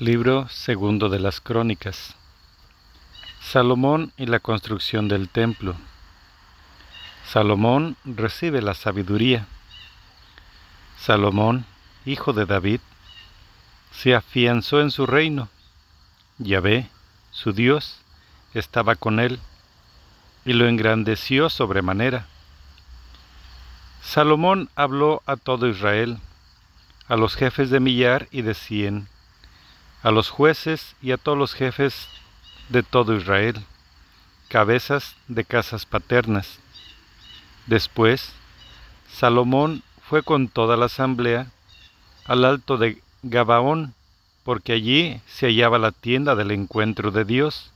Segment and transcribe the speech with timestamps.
[0.00, 2.16] Libro segundo de las Crónicas.
[3.40, 5.76] Salomón y la construcción del templo.
[7.24, 9.46] Salomón recibe la sabiduría.
[10.98, 11.64] Salomón,
[12.06, 12.80] hijo de David,
[13.92, 15.48] se afianzó en su reino.
[16.38, 16.90] Yahvé,
[17.30, 18.00] su Dios,
[18.52, 19.38] estaba con él
[20.44, 22.26] y lo engrandeció sobremanera.
[24.02, 26.18] Salomón habló a todo Israel,
[27.06, 29.06] a los jefes de millar y de cien
[30.04, 32.08] a los jueces y a todos los jefes
[32.68, 33.64] de todo Israel,
[34.48, 36.60] cabezas de casas paternas.
[37.66, 38.34] Después,
[39.10, 41.46] Salomón fue con toda la asamblea
[42.26, 43.94] al alto de Gabaón,
[44.44, 47.72] porque allí se hallaba la tienda del encuentro de Dios,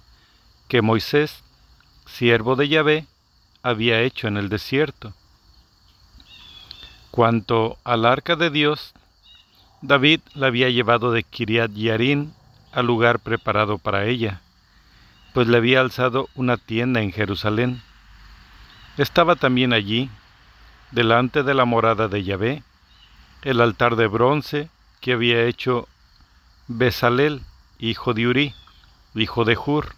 [0.68, 1.42] que Moisés,
[2.04, 3.06] siervo de Yahvé,
[3.62, 5.14] había hecho en el desierto.
[7.10, 8.92] Cuanto al arca de Dios,
[9.80, 12.34] David la había llevado de Kiriat Yarin
[12.72, 14.40] al lugar preparado para ella,
[15.34, 17.80] pues le había alzado una tienda en Jerusalén.
[18.96, 20.10] Estaba también allí,
[20.90, 22.62] delante de la morada de Yahvé,
[23.42, 24.68] el altar de bronce
[25.00, 25.86] que había hecho
[26.66, 27.42] Besalel,
[27.78, 28.54] hijo de Uri,
[29.14, 29.94] hijo de Hur.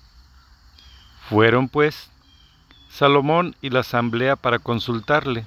[1.31, 2.11] Fueron, pues,
[2.91, 5.47] Salomón y la asamblea para consultarle.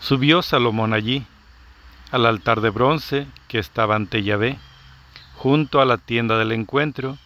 [0.00, 1.26] Subió Salomón allí,
[2.10, 4.58] al altar de bronce que estaba ante Yahvé,
[5.36, 7.18] junto a la tienda del encuentro,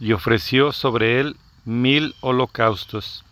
[0.00, 3.24] y ofreció sobre él mil holocaustos.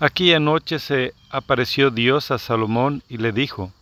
[0.00, 3.72] Aquella noche se apareció Dios a Salomón y le dijo,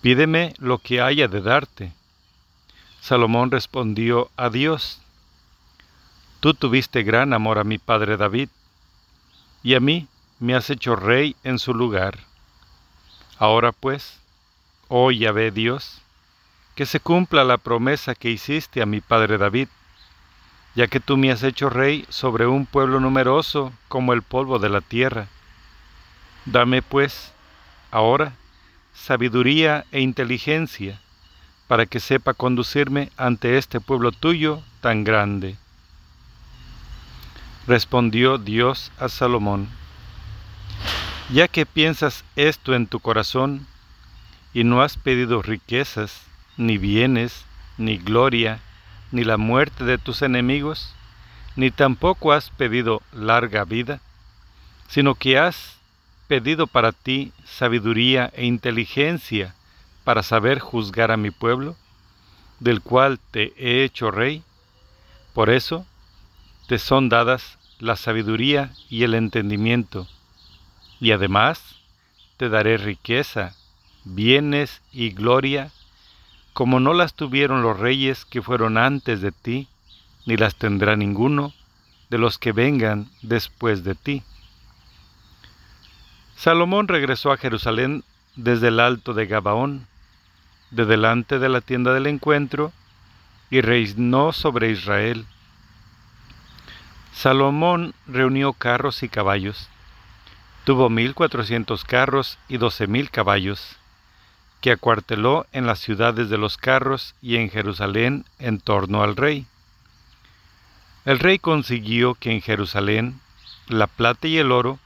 [0.00, 1.92] Pídeme lo que haya de darte.
[3.00, 5.00] Salomón respondió a Dios,
[6.40, 8.48] Tú tuviste gran amor a mi padre David,
[9.62, 10.06] y a mí
[10.38, 12.18] me has hecho rey en su lugar.
[13.38, 14.18] Ahora pues,
[14.88, 16.00] oh Yahvé Dios,
[16.74, 19.68] que se cumpla la promesa que hiciste a mi padre David,
[20.74, 24.68] ya que tú me has hecho rey sobre un pueblo numeroso como el polvo de
[24.68, 25.28] la tierra.
[26.44, 27.32] Dame pues,
[27.90, 28.32] ahora,
[28.94, 31.00] sabiduría e inteligencia,
[31.66, 35.56] para que sepa conducirme ante este pueblo tuyo tan grande.
[37.66, 39.68] Respondió Dios a Salomón,
[41.28, 43.66] ya que piensas esto en tu corazón,
[44.54, 46.22] y no has pedido riquezas,
[46.56, 47.44] ni bienes,
[47.78, 48.60] ni gloria,
[49.10, 50.94] ni la muerte de tus enemigos,
[51.56, 54.00] ni tampoco has pedido larga vida,
[54.88, 55.76] sino que has
[56.28, 59.54] pedido para ti sabiduría e inteligencia
[60.04, 61.76] para saber juzgar a mi pueblo,
[62.60, 64.42] del cual te he hecho rey.
[65.34, 65.84] Por eso
[66.68, 70.08] te son dadas la sabiduría y el entendimiento
[71.00, 71.76] y además
[72.36, 73.54] te daré riqueza,
[74.04, 75.70] bienes y gloria,
[76.52, 79.68] como no las tuvieron los reyes que fueron antes de ti,
[80.24, 81.52] ni las tendrá ninguno
[82.10, 84.22] de los que vengan después de ti.
[86.36, 88.04] Salomón regresó a Jerusalén
[88.36, 89.86] desde el alto de Gabaón,
[90.70, 92.72] de delante de la tienda del encuentro,
[93.50, 95.24] y reinó sobre Israel.
[97.12, 99.68] Salomón reunió carros y caballos,
[100.66, 103.76] Tuvo mil cuatrocientos carros y doce mil caballos,
[104.60, 109.46] que acuarteló en las ciudades de los carros y en Jerusalén en torno al rey.
[111.04, 113.20] El rey consiguió que en Jerusalén
[113.68, 114.80] la plata y el oro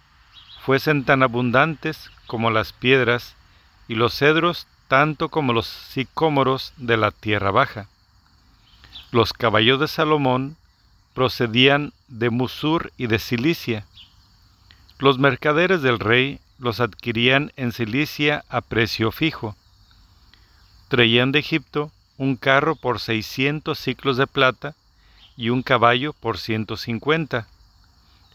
[0.66, 3.34] fuesen tan abundantes como las piedras
[3.88, 7.88] y los cedros tanto como los sicómoros de la tierra baja.
[9.12, 10.58] Los caballos de Salomón
[11.14, 13.86] procedían de Musur y de Cilicia,
[15.00, 19.56] los mercaderes del rey los adquirían en Cilicia a precio fijo.
[20.88, 24.74] Traían de Egipto un carro por seiscientos ciclos de plata
[25.38, 27.48] y un caballo por ciento cincuenta.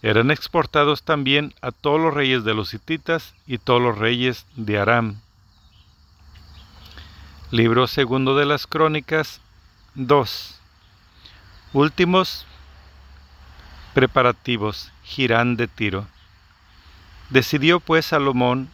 [0.01, 4.79] Eran exportados también a todos los reyes de los hititas y todos los reyes de
[4.79, 5.21] Aram.
[7.51, 9.39] Libro segundo de las Crónicas
[9.93, 10.59] 2.
[11.73, 12.47] Últimos
[13.93, 14.91] preparativos.
[15.03, 16.07] Girán de Tiro.
[17.29, 18.69] Decidió pues Salomón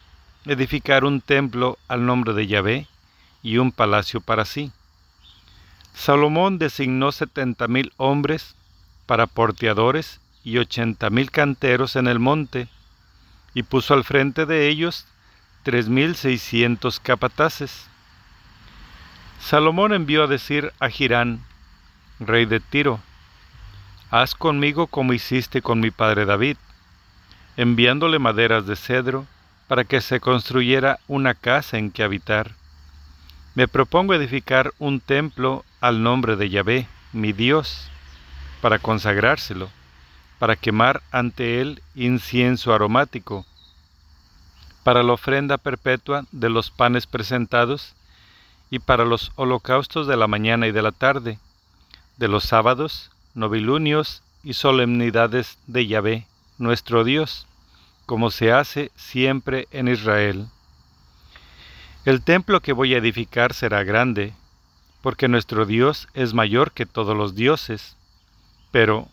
[0.45, 2.88] edificar un templo al nombre de Yahvé
[3.44, 4.71] y un palacio para sí.
[5.94, 8.56] Salomón designó setenta mil hombres
[9.06, 12.68] para porteadores y ochenta mil canteros en el monte,
[13.53, 15.06] y puso al frente de ellos
[15.63, 17.86] tres mil seiscientos capataces.
[19.39, 21.44] Salomón envió a decir a Girán,
[22.19, 23.00] rey de Tiro,
[24.09, 26.57] Haz conmigo como hiciste con mi padre David,
[27.57, 29.25] enviándole maderas de cedro
[29.68, 32.51] para que se construyera una casa en que habitar.
[33.56, 37.89] Me propongo edificar un templo al nombre de Yahvé, mi Dios,
[38.62, 39.69] para consagrárselo,
[40.39, 43.45] para quemar ante él incienso aromático,
[44.83, 47.94] para la ofrenda perpetua de los panes presentados
[48.69, 51.39] y para los holocaustos de la mañana y de la tarde,
[52.18, 56.27] de los sábados, novilunios y solemnidades de Yahvé,
[56.62, 57.48] nuestro Dios,
[58.06, 60.48] como se hace siempre en Israel.
[62.06, 64.34] El templo que voy a edificar será grande,
[65.02, 67.98] porque nuestro Dios es mayor que todos los dioses.
[68.72, 69.10] Pero,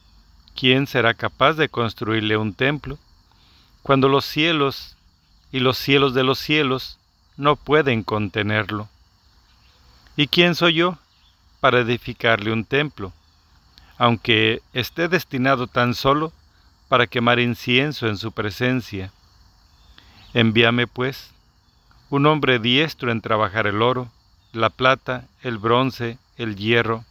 [0.55, 2.99] ¿quién será capaz de construirle un templo
[3.83, 4.97] cuando los cielos
[5.51, 6.99] y los cielos de los cielos
[7.37, 8.89] no pueden contenerlo?
[10.17, 10.99] ¿Y quién soy yo
[11.61, 13.13] para edificarle un templo,
[13.97, 16.33] aunque esté destinado tan solo
[16.89, 19.13] para quemar incienso en su presencia?
[20.35, 21.31] Envíame, pues,
[22.11, 24.11] un hombre diestro en trabajar el oro,
[24.53, 27.05] la plata, el bronce, el hierro,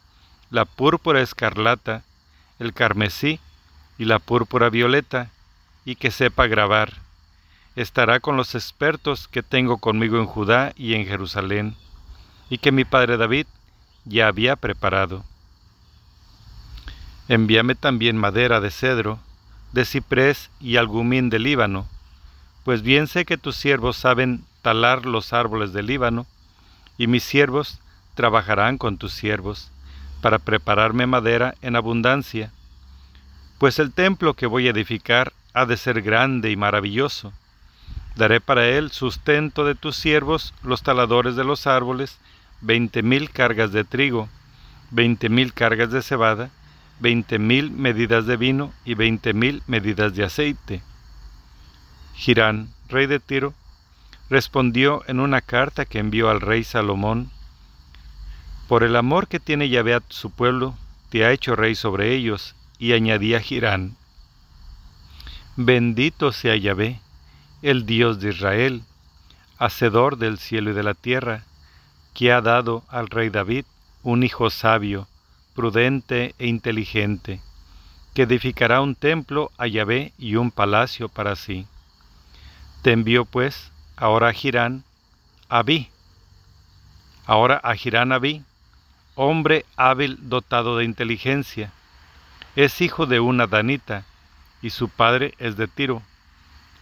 [0.50, 2.04] la púrpura escarlata,
[2.60, 3.40] el carmesí
[3.98, 5.30] y la púrpura violeta,
[5.86, 6.94] y que sepa grabar.
[7.76, 11.76] Estará con los expertos que tengo conmigo en Judá y en Jerusalén,
[12.50, 13.46] y que mi padre David
[14.06, 15.24] ya había preparado.
[17.28, 19.20] Envíame también madera de cedro,
[19.74, 21.88] de ciprés y algumín de Líbano,
[22.64, 26.26] pues bien sé que tus siervos saben talar los árboles del Líbano,
[26.98, 27.80] y mis siervos
[28.16, 29.72] trabajarán con tus siervos,
[30.22, 32.52] para prepararme madera en abundancia,
[33.60, 37.34] pues el templo que voy a edificar ha de ser grande y maravilloso.
[38.16, 42.18] Daré para él sustento de tus siervos, los taladores de los árboles,
[42.62, 44.28] veinte mil cargas de trigo,
[44.92, 46.50] veinte mil cargas de cebada,
[47.00, 50.82] veinte mil medidas de vino y veinte mil medidas de aceite.
[52.16, 53.54] Girán, rey de Tiro,
[54.30, 57.30] respondió en una carta que envió al rey Salomón,
[58.68, 60.76] Por el amor que tiene Yahvé a su pueblo,
[61.10, 63.96] te ha hecho rey sobre ellos, y añadía Girán,
[65.56, 67.00] Bendito sea Yahvé,
[67.62, 68.84] el Dios de Israel,
[69.58, 71.46] hacedor del cielo y de la tierra,
[72.14, 73.66] que ha dado al rey David
[74.04, 75.08] un hijo sabio,
[75.58, 77.42] prudente e inteligente,
[78.14, 81.66] que edificará un templo a Yahvé y un palacio para sí.
[82.84, 84.84] Te envió pues ahora a Girán
[85.50, 85.90] Abí,
[87.26, 88.44] ahora a Girán Abí,
[89.16, 91.74] hombre hábil dotado de inteligencia,
[92.56, 94.06] es hijo de una danita,
[94.62, 96.04] y su padre es de Tiro.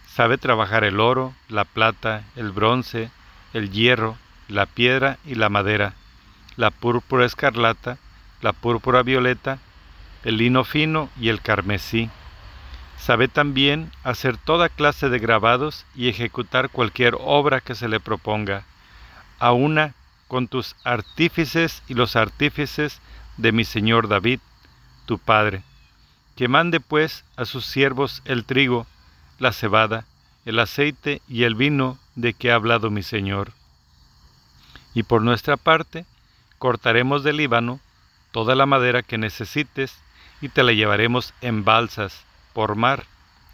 [0.06, 3.10] Sabe trabajar el oro, la plata, el bronce,
[3.54, 4.18] el hierro,
[4.48, 5.94] la piedra y la madera,
[6.56, 7.96] la púrpura escarlata,
[8.40, 9.58] la púrpura violeta,
[10.24, 12.10] el lino fino y el carmesí.
[12.98, 18.64] Sabe también hacer toda clase de grabados y ejecutar cualquier obra que se le proponga,
[19.38, 19.94] a una
[20.28, 23.00] con tus artífices y los artífices
[23.36, 24.40] de mi señor David,
[25.04, 25.62] tu padre,
[26.34, 28.86] que mande pues a sus siervos el trigo,
[29.38, 30.04] la cebada,
[30.44, 33.52] el aceite y el vino de que ha hablado mi señor.
[34.94, 36.06] Y por nuestra parte,
[36.58, 37.80] cortaremos del Líbano
[38.36, 39.96] toda la madera que necesites
[40.42, 42.22] y te la llevaremos en balsas
[42.52, 43.04] por mar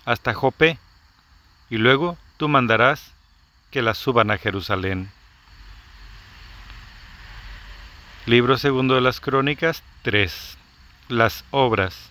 [0.05, 0.77] hasta Jopé,
[1.71, 3.13] y luego tú mandarás
[3.71, 5.09] que la suban a Jerusalén.
[8.27, 10.59] Libro segundo de las Crónicas 3.
[11.09, 12.11] Las obras.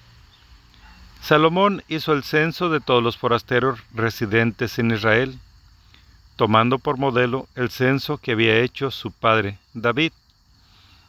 [1.22, 5.38] Salomón hizo el censo de todos los forasteros residentes en Israel,
[6.38, 10.14] tomando por modelo el censo que había hecho su padre David.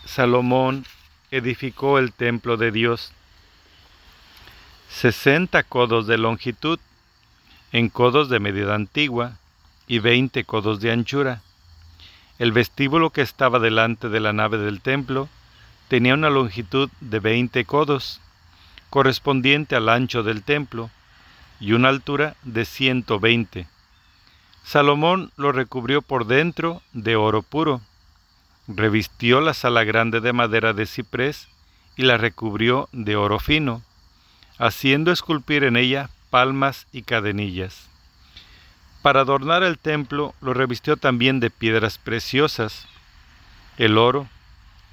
[0.05, 0.85] Salomón
[1.31, 3.11] edificó el templo de Dios.
[4.89, 6.79] Sesenta codos de longitud,
[7.71, 9.37] en codos de medida antigua,
[9.87, 11.41] y veinte codos de anchura.
[12.43, 15.29] El vestíbulo que estaba delante de la nave del templo
[15.87, 18.19] tenía una longitud de veinte codos,
[18.89, 20.89] correspondiente al ancho del templo,
[21.61, 23.65] y una altura de ciento veinte.
[24.61, 27.79] Salomón lo recubrió por dentro de oro puro,
[28.67, 31.47] revistió la sala grande de madera de ciprés
[31.95, 33.83] y la recubrió de oro fino,
[34.57, 37.92] haciendo esculpir en ella palmas y cadenillas.
[39.03, 42.87] Para adornar el templo lo revistió también de piedras preciosas.
[43.77, 44.29] El oro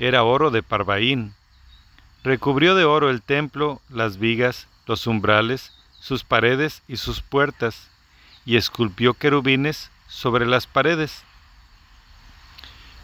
[0.01, 1.33] era oro de Parvaín.
[2.25, 7.89] Recubrió de oro el templo, las vigas, los umbrales, sus paredes y sus puertas,
[8.45, 11.23] y esculpió querubines sobre las paredes.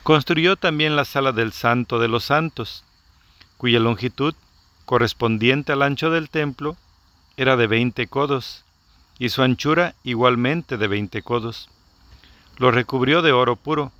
[0.02, 2.82] Construyó también la sala del Santo de los Santos,
[3.58, 4.34] cuya longitud,
[4.84, 6.76] correspondiente al ancho del templo,
[7.36, 8.65] era de veinte codos,
[9.18, 11.68] y su anchura igualmente de veinte codos.
[12.58, 13.92] Lo recubrió de oro puro,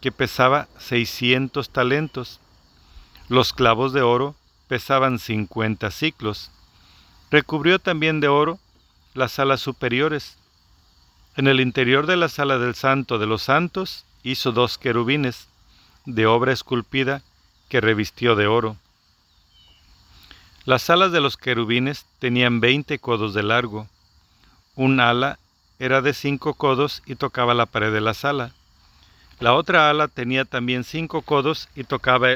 [0.00, 2.40] que pesaba seiscientos talentos.
[3.28, 4.34] Los clavos de oro
[4.68, 6.50] pesaban cincuenta ciclos.
[7.30, 8.58] Recubrió también de oro
[9.14, 10.36] las salas superiores.
[11.36, 15.48] En el interior de la sala del Santo de los Santos hizo dos querubines
[16.04, 17.22] de obra esculpida
[17.68, 18.76] que revistió de oro.
[20.64, 23.88] Las alas de los querubines tenían veinte codos de largo.
[24.76, 25.38] Un ala
[25.78, 28.52] era de cinco codos y tocaba la pared de la sala.
[29.38, 32.28] La otra ala tenía también cinco codos y tocaba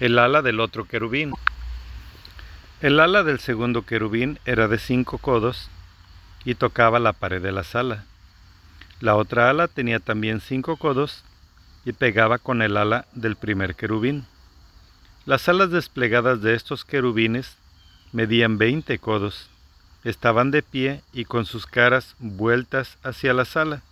[0.00, 1.32] el ala del otro querubín.
[2.80, 5.70] El ala del segundo querubín era de cinco codos
[6.44, 8.04] y tocaba la pared de la sala.
[9.00, 11.24] La otra ala tenía también cinco codos
[11.84, 14.26] y pegaba con el ala del primer querubín.
[15.24, 17.56] Las alas desplegadas de estos querubines
[18.12, 19.48] medían veinte codos,
[20.02, 23.82] estaban de pie y con sus caras vueltas hacia la sala.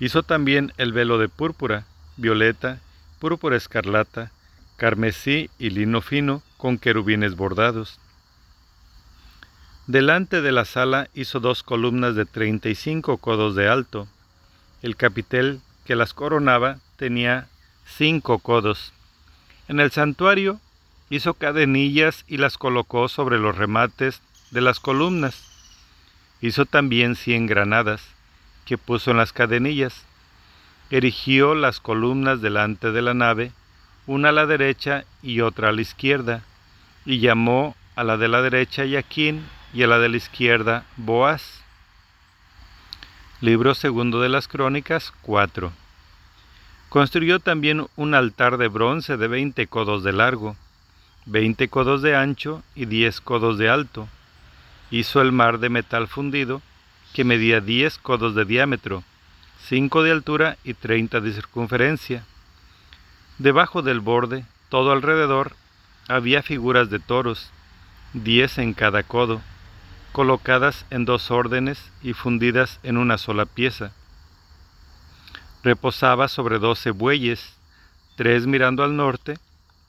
[0.00, 2.80] Hizo también el velo de púrpura, violeta,
[3.20, 4.32] púrpura escarlata,
[4.76, 8.00] carmesí y lino fino con querubines bordados.
[9.86, 14.08] Delante de la sala hizo dos columnas de treinta y cinco codos de alto.
[14.82, 17.46] El capitel que las coronaba tenía
[17.86, 18.92] cinco codos.
[19.68, 20.60] En el santuario
[21.10, 25.42] hizo cadenillas y las colocó sobre los remates de las columnas.
[26.40, 28.02] Hizo también cien granadas,
[28.64, 30.04] que puso en las cadenillas.
[30.90, 33.52] Erigió las columnas delante de la nave,
[34.06, 36.42] una a la derecha y otra a la izquierda,
[37.04, 41.60] y llamó a la de la derecha Yaquín y a la de la izquierda Boaz.
[43.40, 45.72] Libro segundo de las Crónicas 4.
[46.96, 50.56] Construyó también un altar de bronce de veinte codos de largo,
[51.26, 54.08] veinte codos de ancho y diez codos de alto.
[54.90, 56.62] Hizo el mar de metal fundido,
[57.12, 59.04] que medía diez codos de diámetro,
[59.68, 62.24] cinco de altura y treinta de circunferencia.
[63.36, 65.52] Debajo del borde, todo alrededor,
[66.08, 67.50] había figuras de toros,
[68.14, 69.42] diez en cada codo
[70.12, 73.92] colocadas en dos órdenes y fundidas en una sola pieza.
[75.66, 77.56] Reposaba sobre doce bueyes,
[78.14, 79.36] tres mirando al norte,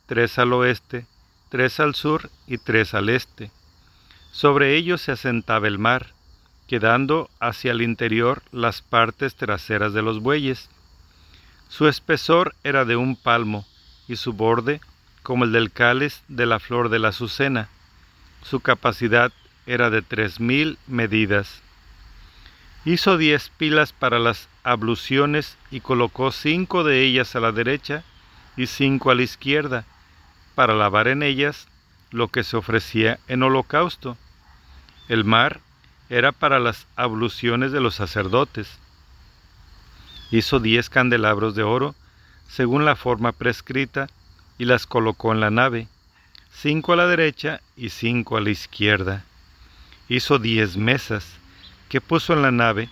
[0.08, 1.06] tres al oeste,
[1.50, 3.52] tres al sur y tres al este.
[4.32, 6.14] Sobre ellos se asentaba el mar,
[6.68, 10.68] quedando hacia el interior las partes traseras de los bueyes.
[11.70, 13.64] Su espesor era de un palmo
[14.08, 14.82] y su borde
[15.22, 17.70] como el del cáliz de la flor de la azucena.
[18.42, 19.32] Su capacidad
[19.68, 21.62] era de tres mil medidas.
[22.84, 28.04] Hizo diez pilas para las abluciones y colocó cinco de ellas a la derecha
[28.56, 29.86] y cinco a la izquierda,
[30.56, 31.68] para lavar en ellas
[32.12, 34.18] lo que se ofrecía en holocausto.
[35.08, 35.60] El mar
[36.10, 38.80] era para las abluciones de los sacerdotes.
[40.32, 41.96] Hizo diez candelabros de oro,
[42.48, 44.08] según la forma prescrita,
[44.58, 45.88] y las colocó en la nave,
[46.52, 49.24] cinco a la derecha y cinco a la izquierda
[50.10, 51.26] hizo diez mesas,
[51.90, 52.90] que puso en la nave,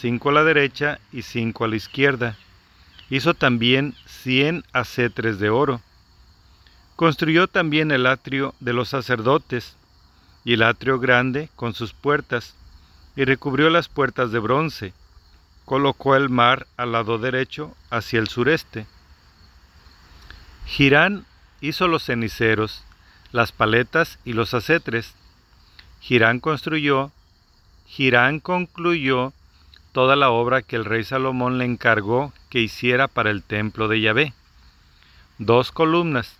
[0.00, 2.36] cinco a la derecha y cinco a la izquierda.
[3.10, 5.80] Hizo también cien acetres de oro.
[6.96, 9.76] Construyó también el atrio de los sacerdotes,
[10.44, 12.54] y el atrio grande con sus puertas,
[13.16, 14.92] y recubrió las puertas de bronce.
[15.64, 18.86] Colocó el mar al lado derecho hacia el sureste.
[20.66, 21.26] Girán
[21.60, 22.84] hizo los ceniceros,
[23.32, 25.14] las paletas y los acetres,
[26.00, 27.10] Girán construyó,
[27.86, 29.32] Girán concluyó
[29.96, 34.02] toda la obra que el rey Salomón le encargó que hiciera para el templo de
[34.02, 34.34] Yahvé.
[35.38, 36.36] Dos columnas,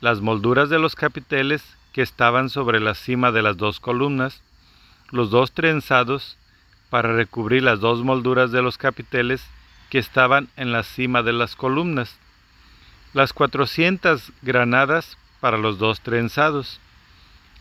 [0.00, 4.40] las molduras de los capiteles que estaban sobre la cima de las dos columnas,
[5.10, 6.38] los dos trenzados
[6.90, 9.44] para recubrir las dos molduras de los capiteles
[9.90, 12.20] que estaban en la cima de las columnas,
[13.14, 16.78] las cuatrocientas granadas para los dos trenzados,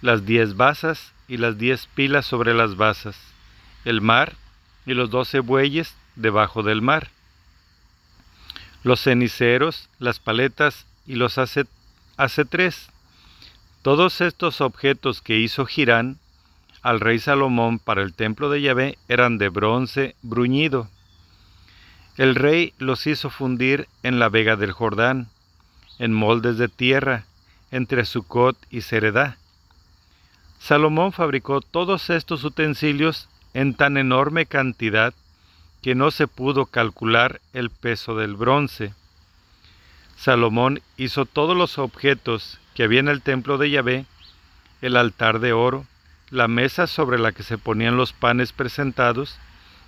[0.03, 3.17] las diez basas y las diez pilas sobre las basas,
[3.85, 4.35] el mar
[4.85, 7.09] y los doce bueyes debajo del mar,
[8.83, 12.89] los ceniceros, las paletas y los acetres.
[13.81, 16.19] Todos estos objetos que hizo Girán
[16.81, 20.89] al rey Salomón para el templo de Yahvé eran de bronce bruñido.
[22.17, 25.29] El rey los hizo fundir en la vega del Jordán,
[25.99, 27.25] en moldes de tierra,
[27.71, 29.37] entre Sucot y Seredá.
[30.59, 35.13] Salomón fabricó todos estos utensilios en tan enorme cantidad
[35.81, 38.93] que no se pudo calcular el peso del bronce.
[40.15, 44.05] Salomón hizo todos los objetos que había en el templo de Yahvé,
[44.81, 45.85] el altar de oro,
[46.29, 49.37] la mesa sobre la que se ponían los panes presentados,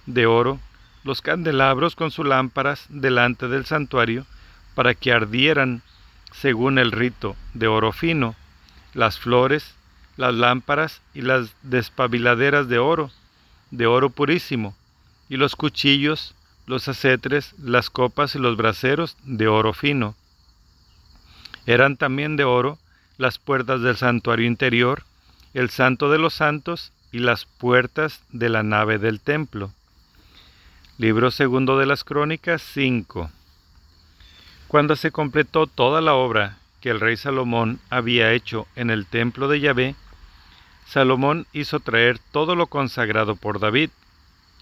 [0.05, 0.59] de oro,
[1.03, 4.25] los candelabros con sus lámparas delante del santuario,
[4.75, 5.83] para que ardieran
[6.31, 8.35] según el rito de oro fino,
[8.93, 9.75] las flores,
[10.17, 13.11] las lámparas y las despabiladeras de oro,
[13.73, 14.75] de oro purísimo,
[15.29, 16.35] y los cuchillos,
[16.67, 20.15] los acetres, las copas y los braseros de oro fino.
[21.65, 22.77] Eran también de oro
[23.17, 25.03] las puertas del santuario interior,
[25.55, 29.71] el santo de los santos y las puertas de la nave del templo.
[30.99, 33.31] Libro segundo de las Crónicas 5.
[34.67, 39.47] Cuando se completó toda la obra que el rey Salomón había hecho en el templo
[39.47, 39.95] de Yahvé,
[40.85, 43.89] Salomón hizo traer todo lo consagrado por David,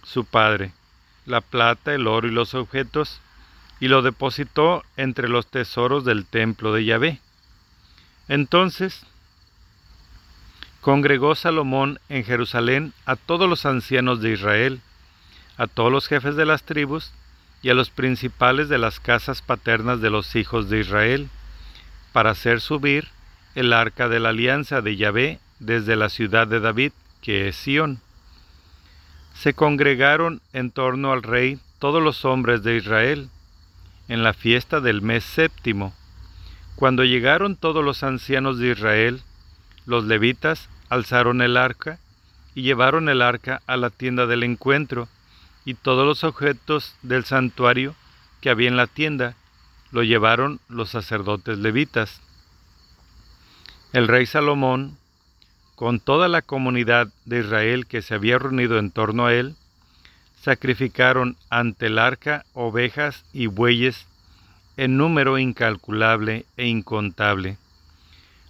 [0.04, 0.72] su padre,
[1.26, 3.20] la plata, el oro y los objetos,
[3.80, 7.20] y lo depositó entre los tesoros del templo de Yahvé.
[8.28, 9.06] Entonces
[10.82, 14.82] congregó Salomón en Jerusalén a todos los ancianos de Israel,
[15.58, 17.12] a todos los jefes de las tribus
[17.62, 21.30] y a los principales de las casas paternas de los hijos de Israel,
[22.14, 23.08] para hacer subir
[23.56, 26.92] el arca de la alianza de Yahvé desde la ciudad de David,
[27.22, 28.02] que es Sión.
[29.36, 33.30] Se congregaron en torno al rey todos los hombres de Israel,
[34.08, 35.94] en la fiesta del mes séptimo.
[36.76, 39.22] Cuando llegaron todos los ancianos de Israel,
[39.86, 42.00] los levitas alzaron el arca
[42.56, 45.08] y llevaron el arca a la tienda del encuentro,
[45.64, 47.96] y todos los objetos del santuario
[48.42, 49.36] que había en la tienda
[49.92, 52.20] lo llevaron los sacerdotes levitas.
[53.94, 54.98] El rey Salomón,
[55.82, 59.56] con toda la comunidad de Israel que se había reunido en torno a él,
[60.40, 64.06] sacrificaron ante el arca ovejas y bueyes
[64.78, 67.58] en número incalculable e incontable.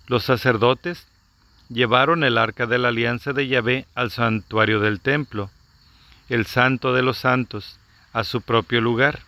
[0.08, 1.08] Los sacerdotes
[1.70, 5.50] llevaron el arca de la alianza de Yahvé al santuario del templo,
[6.28, 7.80] el santo de los santos,
[8.12, 9.20] a su propio lugar,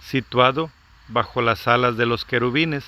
[0.00, 0.70] situado
[1.08, 2.86] bajo las alas de los querubines.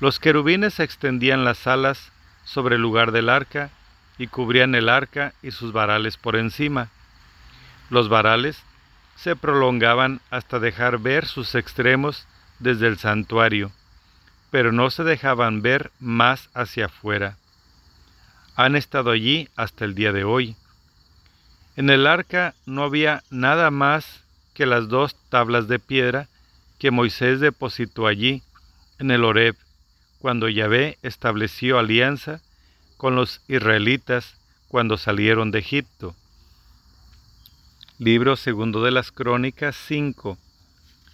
[0.00, 2.10] Los querubines extendían las alas
[2.46, 3.68] sobre el lugar del arca
[4.16, 6.88] y cubrían el arca y sus varales por encima.
[7.90, 8.62] Los varales
[9.16, 12.26] se prolongaban hasta dejar ver sus extremos
[12.60, 13.70] desde el santuario,
[14.50, 17.36] pero no se dejaban ver más hacia afuera
[18.56, 20.56] han estado allí hasta el día de hoy.
[21.76, 26.28] En el arca no había nada más que las dos tablas de piedra
[26.78, 28.42] que Moisés depositó allí,
[28.98, 29.56] en el Horeb,
[30.26, 32.40] cuando Yahvé estableció alianza
[32.96, 34.34] con los israelitas
[34.66, 36.16] cuando salieron de Egipto.
[38.00, 40.36] Libro segundo de las Crónicas 5,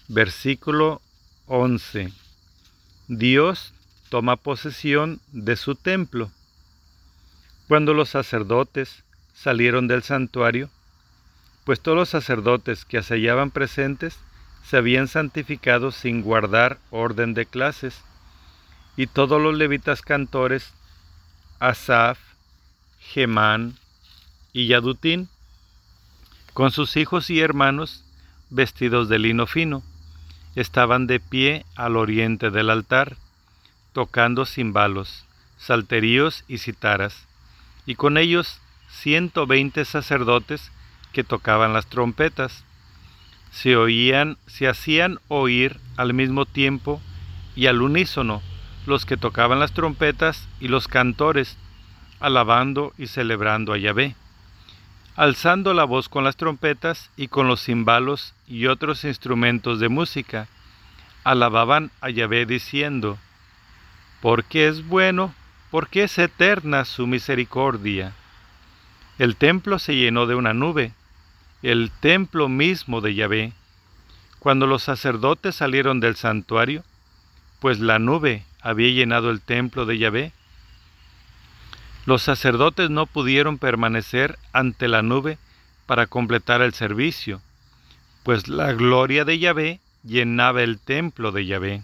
[0.09, 1.03] versículo
[1.45, 2.11] 11.
[3.09, 3.75] Dios
[4.09, 6.31] toma posesión de su templo.
[7.69, 10.71] Cuando los sacerdotes salieron del santuario,
[11.65, 14.17] pues todos los sacerdotes que se hallaban presentes
[14.65, 18.03] se habían santificado sin guardar orden de clases,
[18.97, 20.73] y todos los levitas cantores,
[21.59, 22.19] Asaf,
[23.01, 23.77] Gemán
[24.53, 25.29] y Yadutín,
[26.53, 28.05] con sus hijos y hermanos,
[28.51, 29.83] vestidos de lino fino,
[30.55, 33.17] estaban de pie al oriente del altar,
[33.93, 35.25] tocando cimbalos,
[35.57, 37.27] salterios y citaras
[37.87, 40.71] y con ellos ciento veinte sacerdotes
[41.13, 42.65] que tocaban las trompetas.
[43.51, 47.01] Se oían, se hacían oír al mismo tiempo
[47.55, 48.43] y al unísono
[48.87, 51.57] los que tocaban las trompetas y los cantores,
[52.21, 54.15] alabando y celebrando a Yahvé,
[55.17, 60.49] alzando la voz con las trompetas y con los cimbalos y otros instrumentos de música,
[61.25, 63.19] alababan a Yahvé diciendo,
[64.21, 65.35] porque es bueno
[65.73, 68.13] porque es eterna su misericordia.
[69.19, 70.93] El templo se llenó de una nube,
[71.63, 73.53] el templo mismo de Yahvé.
[74.39, 76.85] Cuando los sacerdotes salieron del santuario,
[77.59, 80.33] pues la nube había llenado el templo de Yahvé,
[82.07, 85.39] Los sacerdotes no pudieron permanecer ante la nube
[85.87, 87.41] para completar el servicio,
[88.23, 91.83] pues la gloria de Yahvé llenaba el templo de Yahvé.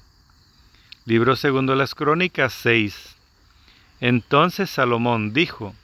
[1.04, 3.16] Libro segundo de las Crónicas 6.
[4.00, 5.74] Entonces Salomón dijo,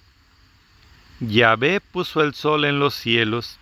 [1.20, 3.58] Yahvé puso el sol en los cielos,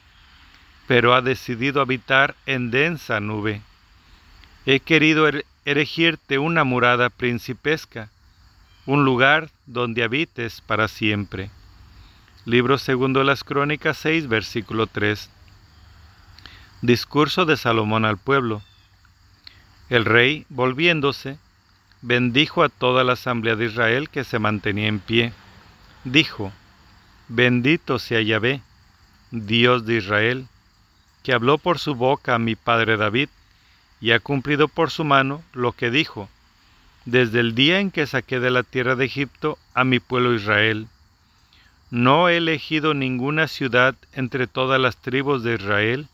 [0.87, 3.62] pero ha decidido habitar en densa nube.
[4.66, 8.11] He querido er-, erigirte una murada principesca,
[8.87, 11.51] un lugar donde habites para siempre.
[12.44, 15.31] Libro segundo las Crónicas 6, versículo 3.
[16.81, 18.62] Discurso de Salomón al pueblo.
[19.88, 21.38] El rey, volviéndose,
[22.01, 25.33] bendijo a toda la asamblea de Israel que se mantenía en pie.
[26.03, 26.53] Dijo,
[27.29, 28.62] Bendito sea Yahvé,
[29.31, 30.48] Dios de Israel,
[31.22, 33.29] que habló por su boca a mi padre David,
[34.02, 36.28] y ha cumplido por su mano lo que dijo,
[37.06, 40.88] desde el día en que saqué de la tierra de Egipto a mi pueblo Israel
[41.92, 46.08] no he elegido ninguna ciudad entre todas las tribus de Israel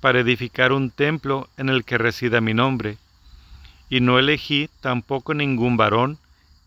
[0.00, 2.96] para edificar un templo en el que resida mi nombre,
[3.88, 6.16] y no elegí tampoco ningún varón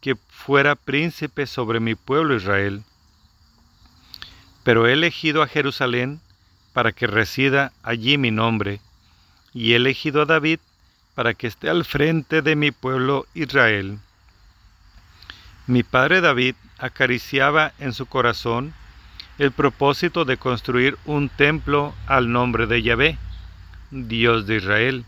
[0.02, 2.84] que fuera príncipe sobre mi pueblo Israel.
[4.66, 6.20] Pero he elegido a Jerusalén
[6.74, 8.82] para que resida allí mi nombre,
[9.54, 10.60] y he elegido a David
[11.16, 14.00] para que esté al frente de mi pueblo Israel.
[15.68, 18.74] Mi padre David acariciaba en su corazón
[19.38, 23.18] el propósito de construir un templo al nombre de Yahvé,
[23.92, 25.06] Dios de Israel.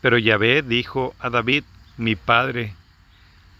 [0.00, 1.64] Pero Yahvé dijo a David,
[1.96, 2.74] mi padre,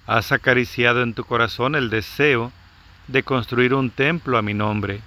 [0.06, 2.52] has acariciado en tu corazón el deseo
[3.08, 5.00] de construir un templo a mi nombre.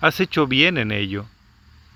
[0.00, 1.26] Has hecho bien en ello,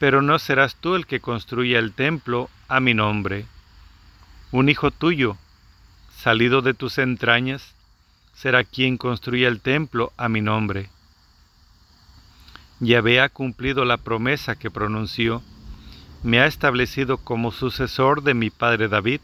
[0.03, 3.47] pero no serás tú el que construya el templo a mi nombre.
[4.51, 5.37] Un hijo tuyo,
[6.17, 7.77] salido de tus entrañas,
[8.35, 10.91] será quien construya el templo a mi nombre.
[12.81, 15.41] Yahvé ha cumplido la promesa que pronunció,
[16.25, 19.21] me ha establecido como sucesor de mi padre David,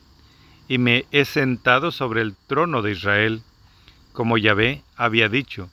[0.69, 3.43] y me he sentado sobre el trono de Israel,
[4.13, 5.71] como Yahvé había dicho,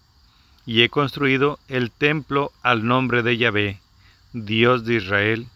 [0.65, 3.84] y he construido el templo al nombre de Yahvé,
[4.43, 5.47] Dios de Israel,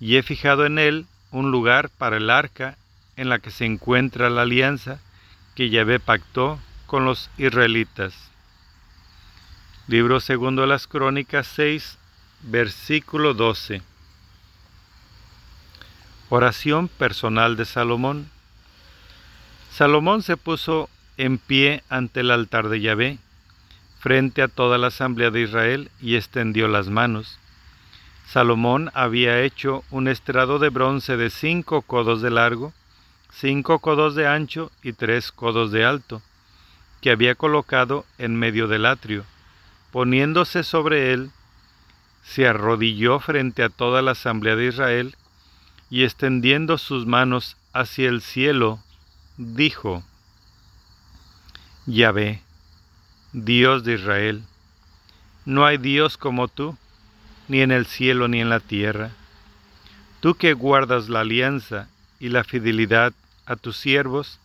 [0.00, 2.78] y he fijado en él un lugar para el arca
[3.16, 4.98] en la que se encuentra la alianza
[5.54, 8.14] que Yahvé pactó con los israelitas.
[9.88, 11.98] Libro segundo de las Crónicas 6,
[12.44, 13.82] versículo 12.
[16.30, 18.30] Oración personal de Salomón.
[19.70, 23.18] Salomón se puso en pie ante el altar de Yahvé,
[23.98, 27.38] frente a toda la asamblea de Israel, y extendió las manos.
[28.30, 32.74] Salomón había hecho un estrado de bronce de cinco codos de largo,
[33.32, 36.20] cinco codos de ancho y tres codos de alto
[37.00, 39.24] que había colocado en medio del atrio.
[39.92, 41.30] Poniéndose sobre él,
[42.22, 45.16] se arrodilló frente a toda la asamblea de Israel
[45.88, 48.78] y extendiendo sus manos hacia el cielo,
[49.38, 50.02] dijo,
[51.86, 52.42] Yahvé,
[53.32, 54.42] Dios de Israel,
[55.46, 56.76] no hay Dios como tú,
[57.48, 59.10] ni en el cielo ni en la tierra.
[60.20, 61.88] Tú que guardas la alianza
[62.20, 63.12] y la fidelidad
[63.46, 64.38] a tus siervos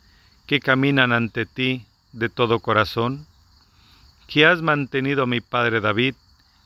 [0.47, 3.25] que caminan ante ti de todo corazón,
[4.27, 6.15] que has mantenido a mi padre David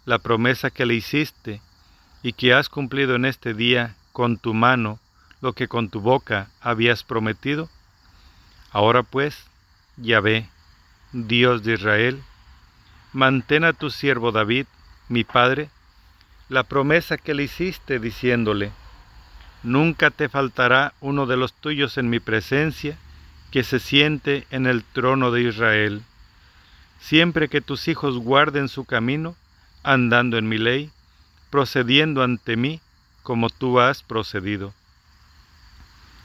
[0.06, 1.62] la promesa que le hiciste,
[2.24, 5.00] y que has cumplido en este día con tu mano
[5.42, 7.70] lo que con tu boca habías prometido?
[8.72, 9.46] Ahora pues,
[9.98, 10.50] Yahvé,
[11.14, 12.22] Dios de Israel,
[13.14, 14.66] mantén a tu siervo David,
[15.10, 15.70] mi padre,
[16.50, 18.72] la promesa que le hiciste diciéndole,
[19.64, 22.98] Nunca te faltará uno de los tuyos en mi presencia,
[23.52, 26.04] que se siente en el trono de Israel.
[27.00, 29.36] Siempre que tus hijos guarden su camino,
[29.84, 30.92] andando en mi ley,
[31.50, 32.82] procediendo ante mí
[33.24, 34.74] como tú has procedido.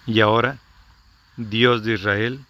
[0.06, 0.58] Y ahora,
[1.36, 2.44] Dios de Israel,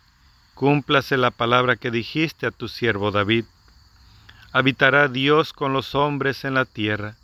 [0.54, 3.44] cúmplase la palabra que dijiste a tu siervo David.
[4.52, 7.16] Habitará Dios con los hombres en la tierra.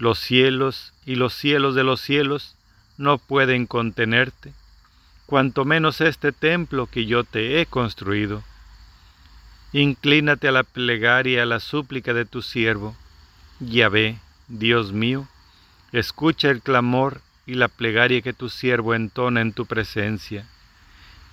[0.00, 2.56] Los cielos y los cielos de los cielos
[2.96, 4.52] no pueden contenerte
[5.26, 8.42] cuanto menos este templo que yo te he construido.
[9.72, 12.96] Inclínate a la plegaria y a la súplica de tu siervo.
[13.60, 15.28] Yahvé, Dios mío,
[15.92, 20.48] escucha el clamor y la plegaria que tu siervo entona en tu presencia.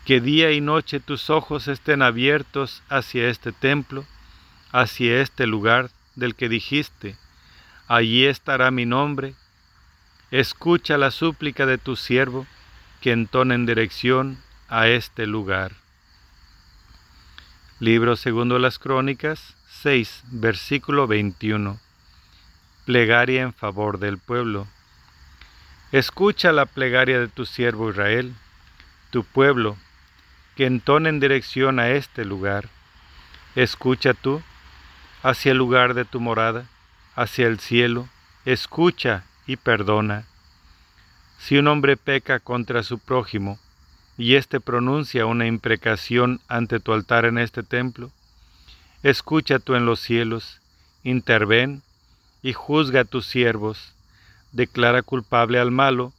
[0.06, 4.06] Que día y noche tus ojos estén abiertos hacia este templo,
[4.74, 7.16] hacia este lugar del que dijiste,
[7.88, 9.34] allí estará mi nombre.
[10.32, 12.46] Escucha la súplica de tu siervo,
[13.02, 15.72] que entona en dirección a este lugar.
[17.80, 21.80] Libro segundo de las Crónicas 6, versículo 21.
[22.86, 24.68] Plegaria en favor del pueblo.
[25.92, 28.34] Escucha la plegaria de tu siervo Israel,
[29.12, 29.78] tu pueblo,
[30.56, 32.68] que entona en dirección a este lugar.
[33.56, 34.42] Escucha tú
[35.24, 36.66] hacia el lugar de tu morada,
[37.18, 38.08] hacia el cielo,
[38.46, 40.28] escucha y perdona.
[41.40, 43.60] Si un hombre peca contra su prójimo,
[44.20, 48.12] y éste pronuncia una imprecación ante tu altar en este templo,
[49.02, 50.62] escucha tú en los cielos,
[51.04, 51.82] interven
[52.44, 53.94] y juzga a tus siervos,
[54.52, 56.14] declara culpable al malo,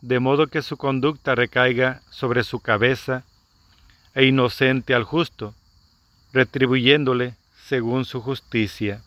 [0.00, 3.24] de modo que su conducta recaiga sobre su cabeza,
[4.14, 5.54] e inocente al justo,
[6.32, 7.34] retribuyéndole
[7.66, 9.02] según su justicia.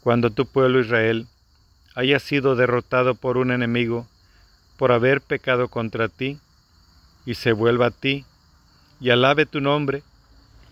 [0.00, 1.26] Cuando tu pueblo Israel
[1.94, 4.06] haya sido derrotado por un enemigo,
[4.76, 6.38] por haber pecado contra ti,
[7.26, 8.24] y se vuelva a ti,
[9.00, 10.02] y alabe tu nombre,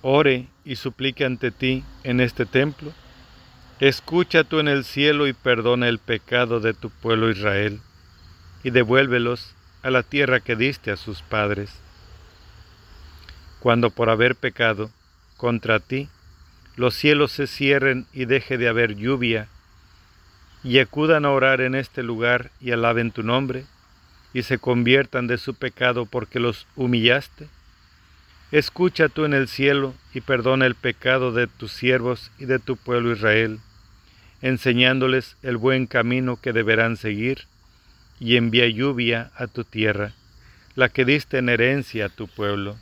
[0.03, 2.93] ore y suplique ante ti en este templo,
[3.81, 7.81] escucha tú en el cielo y perdona el pecado de tu pueblo Israel,
[8.63, 11.71] y devuélvelos a la tierra que diste a sus padres.
[13.61, 14.91] Cuando por haber pecado
[15.37, 16.09] contra ti,
[16.77, 19.49] los cielos se cierren y deje de haber lluvia,
[20.63, 23.65] y acudan a orar en este lugar y alaben tu nombre,
[24.35, 27.49] y se conviertan de su pecado porque los humillaste?
[28.53, 32.77] Escucha tú en el cielo y perdona el pecado de tus siervos y de tu
[32.77, 33.61] pueblo Israel,
[34.43, 37.47] enseñándoles el buen camino que deberán seguir,
[38.21, 40.13] y envía lluvia a tu tierra,
[40.75, 42.77] la que diste en herencia a tu pueblo.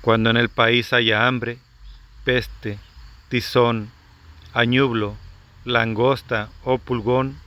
[0.00, 1.58] Cuando en el país haya hambre,
[2.24, 2.78] peste,
[3.28, 3.90] tizón,
[4.52, 5.16] añublo,
[5.64, 7.38] langosta o pulgón,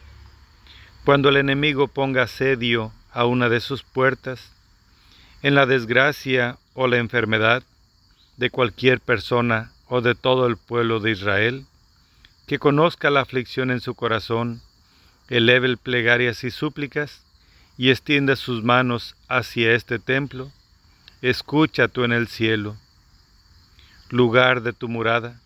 [1.06, 4.52] cuando el enemigo ponga asedio a una de sus puertas,
[5.42, 7.64] en la desgracia o la enfermedad
[8.38, 11.66] de cualquier persona o de todo el pueblo de Israel,
[12.48, 14.62] que conozca la aflicción en su corazón,
[15.30, 17.24] eleve plegarias y súplicas,
[17.78, 20.52] y extienda sus manos hacia este templo,
[21.22, 22.78] escucha tú en el cielo,
[24.14, 25.42] lugar de tu morada,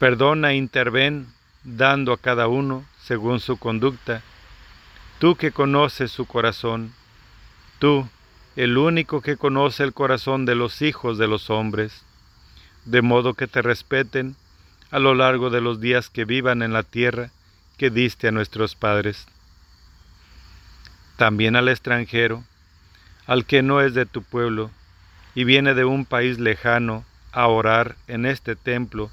[0.00, 1.28] perdona e interven,
[1.62, 4.20] dando a cada uno según su conducta,
[5.20, 6.92] tú que conoces su corazón,
[7.78, 8.08] tú,
[8.56, 12.02] el único que conoce el corazón de los hijos de los hombres,
[12.84, 14.34] de modo que te respeten
[14.90, 17.30] a lo largo de los días que vivan en la tierra
[17.78, 19.28] que diste a nuestros padres.
[21.16, 22.42] También al extranjero,
[23.28, 24.72] al que no es de tu pueblo,
[25.36, 29.10] y viene de un país lejano a orar en este templo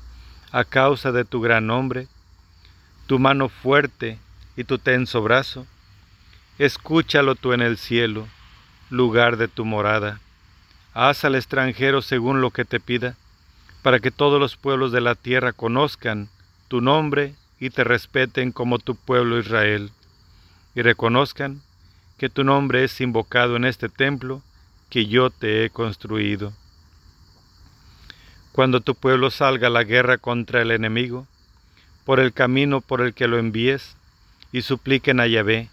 [0.51, 2.07] a causa de tu gran nombre,
[3.07, 4.19] tu mano fuerte
[4.55, 5.65] y tu tenso brazo,
[6.59, 8.27] Escúchalo tú en el cielo,
[8.89, 10.19] lugar de tu morada.
[10.93, 13.15] Haz al extranjero según lo que te pida,
[13.81, 16.27] para que todos los pueblos de la tierra conozcan
[16.67, 19.91] tu nombre y te respeten como tu pueblo Israel,
[20.75, 21.61] y reconozcan
[22.17, 24.41] que tu nombre es invocado en este templo
[24.89, 26.51] que yo te he construido.
[28.51, 31.27] Cuando tu pueblo salga a la guerra contra el enemigo,
[32.05, 33.95] por el camino por el que lo envíes,
[34.51, 35.69] y supliquen a Yahvé,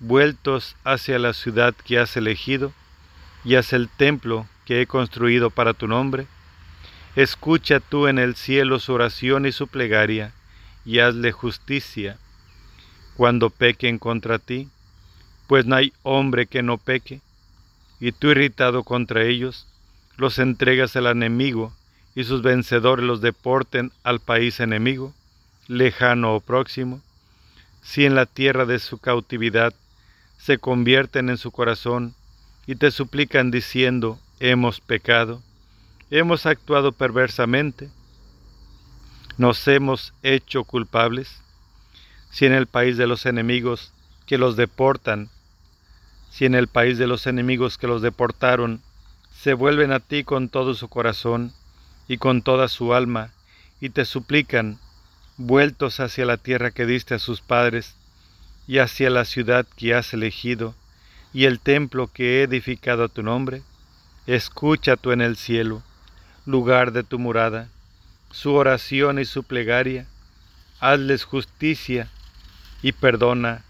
[0.00, 2.72] vueltos hacia la ciudad que has elegido
[3.44, 6.26] y hacia el templo que he construido para tu nombre,
[7.16, 10.32] escucha tú en el cielo su oración y su plegaria,
[10.84, 12.18] y hazle justicia
[13.16, 14.68] cuando pequen contra ti,
[15.48, 17.20] pues no hay hombre que no peque,
[18.00, 19.66] y tú irritado contra ellos,
[20.16, 21.72] los entregas al enemigo,
[22.18, 25.14] y sus vencedores los deporten al país enemigo,
[25.68, 27.00] lejano o próximo,
[27.80, 29.72] si en la tierra de su cautividad
[30.36, 32.16] se convierten en su corazón
[32.66, 35.40] y te suplican diciendo, hemos pecado,
[36.10, 37.88] hemos actuado perversamente,
[39.36, 41.40] nos hemos hecho culpables,
[42.32, 43.92] si en el país de los enemigos
[44.26, 45.30] que los deportan,
[46.32, 48.82] si en el país de los enemigos que los deportaron,
[49.30, 51.54] se vuelven a ti con todo su corazón
[52.08, 53.32] y con toda su alma,
[53.80, 54.78] y te suplican,
[55.36, 57.94] vueltos hacia la tierra que diste a sus padres,
[58.66, 60.74] y hacia la ciudad que has elegido
[61.32, 63.62] y el templo que he edificado a tu nombre,
[64.26, 65.82] escucha tú en el cielo,
[66.46, 67.68] lugar de tu morada,
[68.30, 70.06] su oración y su plegaria,
[70.80, 72.08] hazles justicia
[72.82, 73.64] y perdona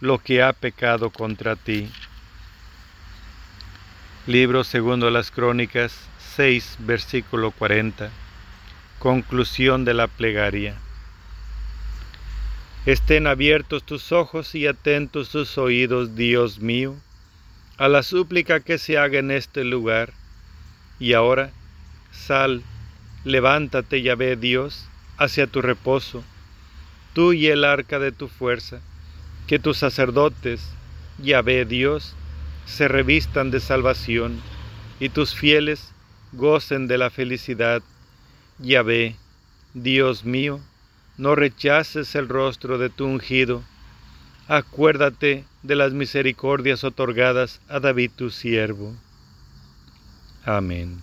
[0.00, 1.90] lo que ha pecado contra ti.
[4.26, 6.09] Libro segundo las Crónicas
[6.40, 8.08] 6, versículo 40.
[8.98, 10.74] Conclusión de la plegaria.
[12.86, 16.96] Estén abiertos tus ojos y atentos tus oídos, Dios mío,
[17.76, 20.14] a la súplica que se haga en este lugar,
[20.98, 21.50] Y ahora,
[22.10, 22.62] sal,
[23.24, 26.24] levántate, Yahvé Dios, hacia tu reposo,
[27.12, 28.80] tú y el arca de tu fuerza,
[29.46, 30.72] que tus sacerdotes,
[31.18, 32.14] Yahvé Dios,
[32.64, 34.40] se revistan de salvación,
[35.00, 35.92] y tus fieles
[36.32, 37.82] gocen de la felicidad.
[38.58, 39.16] Yahvé,
[39.74, 40.60] Dios mío,
[41.16, 43.62] no rechaces el rostro de tu ungido.
[44.48, 48.96] Acuérdate de las misericordias otorgadas a David tu siervo.
[50.44, 51.02] Amén.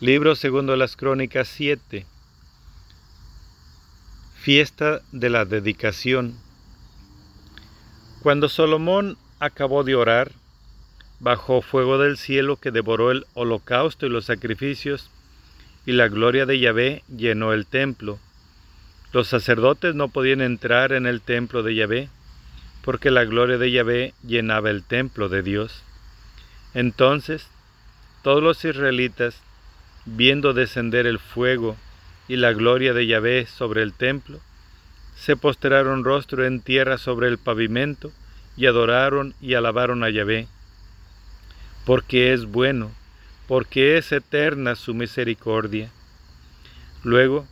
[0.00, 2.06] Libro segundo de las Crónicas 7.
[4.34, 6.36] Fiesta de la dedicación.
[8.22, 10.32] Cuando Salomón acabó de orar,
[11.22, 15.08] bajó fuego del cielo que devoró el holocausto y los sacrificios,
[15.86, 18.18] y la gloria de Yahvé llenó el templo.
[19.12, 22.08] Los sacerdotes no podían entrar en el templo de Yahvé,
[22.82, 25.84] porque la gloria de Yahvé llenaba el templo de Dios.
[26.74, 27.46] Entonces,
[28.22, 29.40] todos los israelitas,
[30.04, 31.76] viendo descender el fuego
[32.26, 34.40] y la gloria de Yahvé sobre el templo,
[35.14, 38.10] se postraron rostro en tierra sobre el pavimento
[38.56, 40.48] y adoraron y alabaron a Yahvé,
[41.84, 42.90] porque es bueno,
[43.48, 45.90] porque es eterna su misericordia.
[47.02, 47.46] Luego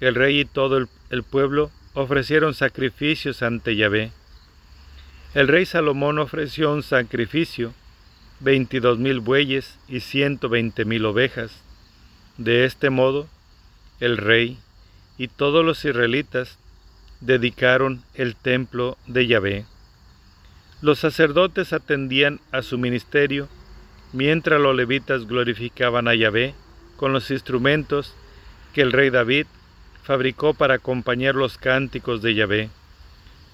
[0.00, 4.12] el rey y todo el, pueblo ofrecieron sacrificios ante Yahvé.
[5.34, 7.74] El rey Salomón ofreció un sacrificio,
[8.40, 11.62] veintidós mil bueyes y ciento veinte mil ovejas.
[12.36, 13.28] De este modo,
[14.00, 14.58] el rey
[15.18, 16.58] y todos los israelitas
[17.20, 19.66] dedicaron el templo de Yahvé.
[20.80, 23.48] Los sacerdotes atendían a su ministerio,
[24.12, 26.54] mientras los levitas glorificaban a Yahvé
[26.96, 28.14] con los instrumentos
[28.72, 29.46] que el rey David
[30.02, 32.70] fabricó para acompañar los cánticos de Yahvé,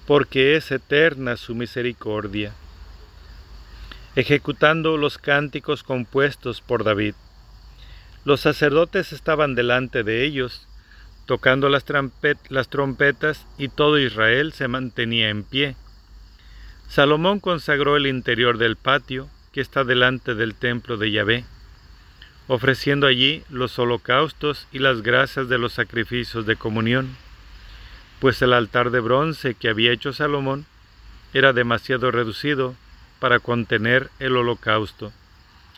[0.07, 2.53] porque es eterna su misericordia.
[4.15, 7.15] Ejecutando los cánticos compuestos por David.
[8.23, 10.67] Los sacerdotes estaban delante de ellos,
[11.25, 11.83] tocando las,
[12.49, 15.75] las trompetas, y todo Israel se mantenía en pie.
[16.87, 21.45] Salomón consagró el interior del patio que está delante del templo de Yahvé
[22.47, 27.15] ofreciendo allí los holocaustos y las grasas de los sacrificios de comunión,
[28.19, 30.65] pues el altar de bronce que había hecho Salomón
[31.33, 32.75] era demasiado reducido
[33.19, 35.11] para contener el holocausto,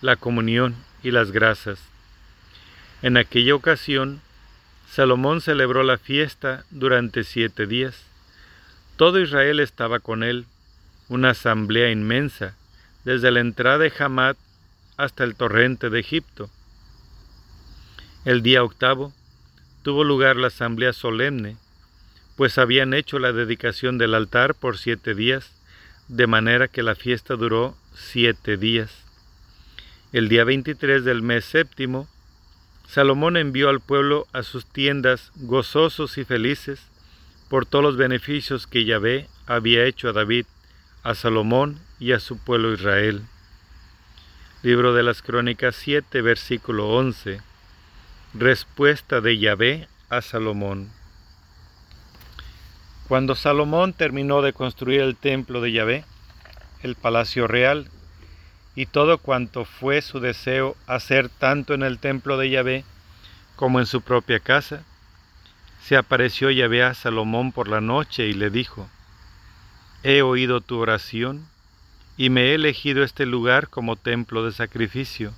[0.01, 1.79] la comunión y las grasas.
[3.03, 4.21] En aquella ocasión,
[4.89, 8.05] Salomón celebró la fiesta durante siete días.
[8.95, 10.45] Todo Israel estaba con él,
[11.09, 12.55] una asamblea inmensa,
[13.07, 14.35] desde la entrada de Hamad
[14.97, 16.49] hasta el torrente de Egipto.
[18.25, 19.13] El día octavo
[19.81, 21.55] tuvo lugar la asamblea solemne,
[22.35, 25.53] pues habían hecho la dedicación del altar por siete días,
[26.09, 29.05] de manera que la fiesta duró siete días.
[30.11, 32.09] El día 23 del mes séptimo,
[32.89, 36.81] Salomón envió al pueblo a sus tiendas gozosos y felices
[37.47, 40.45] por todos los beneficios que Yahvé había hecho a David,
[41.03, 43.23] a Salomón y a su pueblo Israel.
[44.63, 47.41] Libro de las Crónicas 7, versículo 11.
[48.33, 50.91] Respuesta de Yahvé a Salomón.
[53.07, 56.05] Cuando Salomón terminó de construir el templo de Yahvé,
[56.83, 57.89] el palacio real,
[58.75, 62.85] y todo cuanto fue su deseo hacer tanto en el templo de Yahvé
[63.55, 64.83] como en su propia casa,
[65.81, 68.89] se apareció Yahvé a Salomón por la noche y le dijo,
[70.03, 71.47] He oído tu oración
[72.17, 75.33] y me he elegido este lugar como templo de sacrificio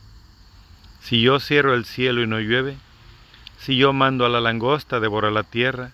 [1.02, 2.78] si yo cierro el cielo y no llueve,
[3.58, 5.92] si yo mando a la langosta devorar la tierra,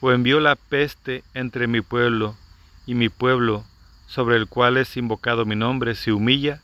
[0.00, 2.36] o envío la peste entre mi pueblo,
[2.86, 3.64] y mi pueblo,
[4.06, 6.62] sobre el cual es invocado mi nombre, se humilla,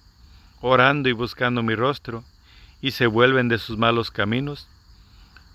[0.60, 2.24] orando y buscando mi rostro,
[2.80, 4.68] y se vuelven de sus malos caminos,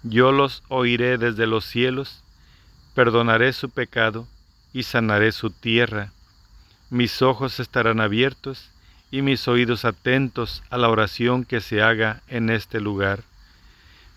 [0.04, 2.23] yo los oiré desde los cielos,
[2.95, 4.28] perdonaré su pecado
[4.73, 6.12] y sanaré su tierra.
[6.89, 8.71] Mis ojos estarán abiertos
[9.12, 13.19] y mis oídos atentos a la oración que se haga en este lugar.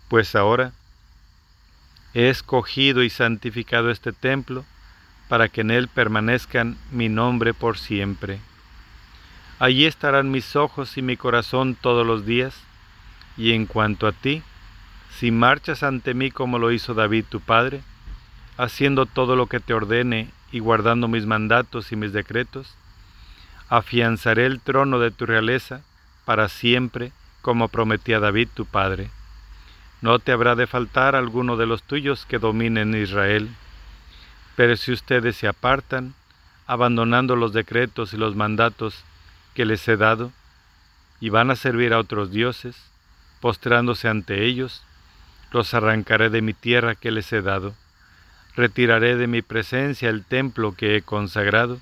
[0.08, 0.72] Pues ahora
[2.14, 4.64] he escogido y santificado este templo
[5.28, 8.40] para que en él permanezcan mi nombre por siempre.
[9.58, 12.54] Allí estarán mis ojos y mi corazón todos los días,
[13.36, 14.42] y en cuanto a ti,
[15.18, 17.82] si marchas ante mí como lo hizo David tu padre,
[18.56, 22.74] haciendo todo lo que te ordene y guardando mis mandatos y mis decretos,
[23.68, 25.80] afianzaré el trono de tu realeza
[26.24, 29.10] para siempre, como prometía David tu padre.
[30.02, 33.48] No te habrá de faltar alguno de los tuyos que dominen Israel.
[34.56, 36.14] Pero si ustedes se apartan,
[36.66, 39.04] abandonando los decretos y los mandatos
[39.54, 40.32] que les he dado,
[41.20, 42.76] y van a servir a otros dioses,
[43.40, 44.82] postrándose ante ellos,
[45.52, 47.74] los arrancaré de mi tierra que les he dado,
[48.54, 51.80] retiraré de mi presencia el templo que he consagrado,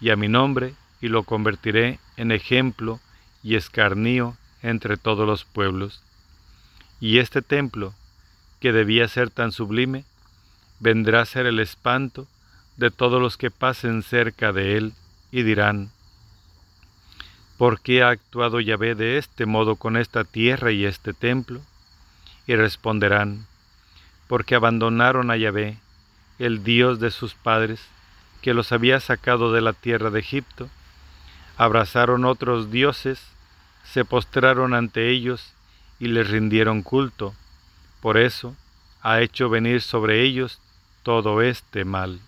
[0.00, 3.00] y a mi nombre, y lo convertiré en ejemplo
[3.42, 6.02] y escarnío entre todos los pueblos.
[7.00, 7.94] Y este templo,
[8.60, 10.04] que debía ser tan sublime,
[10.80, 12.26] vendrá a ser el espanto
[12.76, 14.92] de todos los que pasen cerca de él,
[15.30, 15.90] y dirán,
[17.58, 21.60] ¿por qué ha actuado Yahvé de este modo con esta tierra y este templo?
[22.46, 23.46] Y responderán,
[24.28, 25.78] porque abandonaron a Yahvé,
[26.38, 27.80] el Dios de sus padres,
[28.42, 30.68] que los había sacado de la tierra de Egipto,
[31.56, 33.22] abrazaron otros dioses,
[33.84, 35.52] se postraron ante ellos
[35.98, 37.34] y les rindieron culto.
[38.00, 38.54] Por eso
[39.02, 40.60] ha hecho venir sobre ellos
[41.02, 42.20] todo este mal.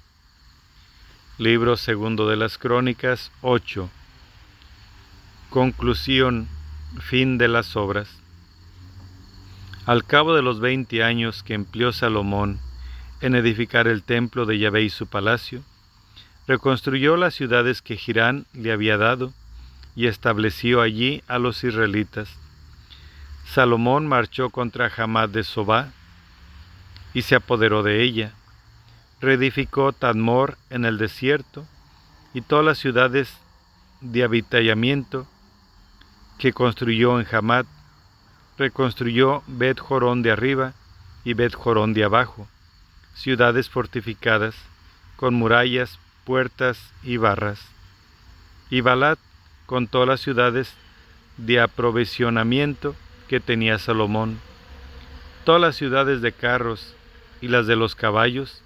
[1.38, 3.90] Libro segundo de las Crónicas 8.
[5.50, 6.48] Conclusión,
[7.00, 8.08] fin de las obras.
[9.84, 12.58] Al cabo de los veinte años que empleó Salomón
[13.20, 15.62] en edificar el templo de Yahvé y su palacio,
[16.46, 19.32] reconstruyó las ciudades que Girán le había dado
[19.94, 22.28] y estableció allí a los israelitas.
[23.46, 25.92] Salomón marchó contra Hamad de Sobá
[27.14, 28.32] y se apoderó de ella.
[29.20, 31.66] Reedificó Tadmor en el desierto
[32.34, 33.32] y todas las ciudades
[34.02, 35.26] de habitallamiento
[36.38, 37.64] que construyó en Hamad.
[38.58, 40.74] Reconstruyó Bet Jorón de arriba
[41.24, 42.46] y Bet Jorón de abajo,
[43.16, 44.54] ciudades fortificadas
[45.16, 47.60] con murallas, puertas y barras.
[48.70, 49.18] Y Balat
[49.64, 50.74] con todas las ciudades
[51.36, 52.94] de aprovisionamiento
[53.28, 54.38] que tenía Salomón,
[55.44, 56.94] todas las ciudades de carros
[57.40, 58.62] y las de los caballos,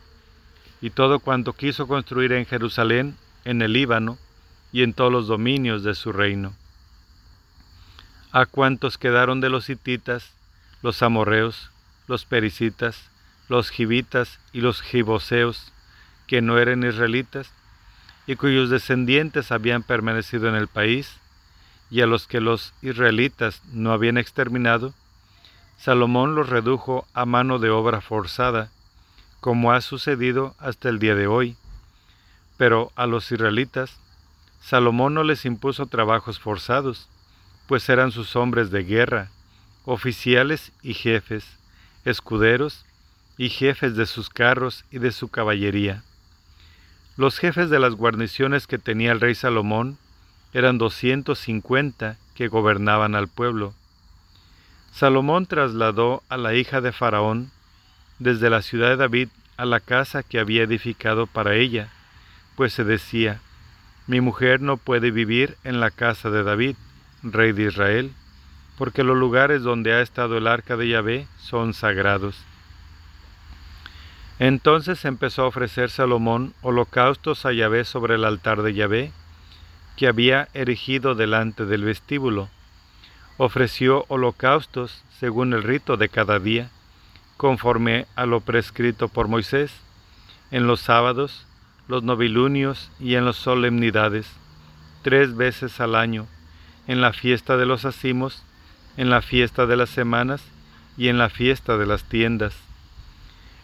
[0.81, 4.19] y todo cuanto quiso construir en Jerusalén, en el Líbano
[4.73, 6.55] y en todos los dominios de su reino.
[8.33, 10.33] A cuantos quedaron de los hititas,
[10.83, 11.71] los amorreos,
[12.07, 13.10] los pericitas,
[13.51, 15.73] los gibitas y los giboseos,
[16.29, 17.53] que no eran israelitas,
[18.29, 21.17] y cuyos descendientes habían permanecido en el país,
[21.91, 24.95] y a los que los israelitas no habían exterminado,
[25.79, 28.71] Salomón los redujo a mano de obra forzada,
[29.41, 31.57] como ha sucedido hasta el día de hoy.
[32.57, 33.99] Pero a los israelitas,
[34.61, 37.09] Salomón no les impuso trabajos forzados,
[37.67, 39.31] pues eran sus hombres de guerra,
[39.87, 41.45] oficiales y jefes,
[42.05, 42.87] escuderos
[43.41, 46.03] y jefes de sus carros y de su caballería.
[47.17, 49.97] Los jefes de las guarniciones que tenía el rey Salomón
[50.53, 53.73] eran doscientos cincuenta que gobernaban al pueblo.
[54.93, 57.51] Salomón trasladó a la hija de Faraón
[58.19, 61.89] desde la ciudad de David a la casa que había edificado para ella,
[62.57, 63.41] pues se decía,
[64.07, 66.77] mi mujer no puede vivir en la casa de David,
[67.23, 68.13] rey de Israel,
[68.77, 72.37] porque los lugares donde ha estado el arca de Yahvé son sagrados.
[74.41, 79.13] Entonces empezó a ofrecer Salomón holocaustos a Yahvé sobre el altar de Yahvé,
[79.99, 82.49] que había erigido delante del vestíbulo.
[83.37, 86.71] Ofreció holocaustos según el rito de cada día,
[87.37, 89.73] conforme a lo prescrito por Moisés,
[90.51, 91.47] en los sábados,
[91.87, 94.27] los novilunios y en las solemnidades,
[95.03, 96.27] tres veces al año,
[96.87, 98.43] en la fiesta de los acimos,
[98.97, 100.43] en la fiesta de las semanas
[100.97, 102.70] y en la fiesta de las tiendas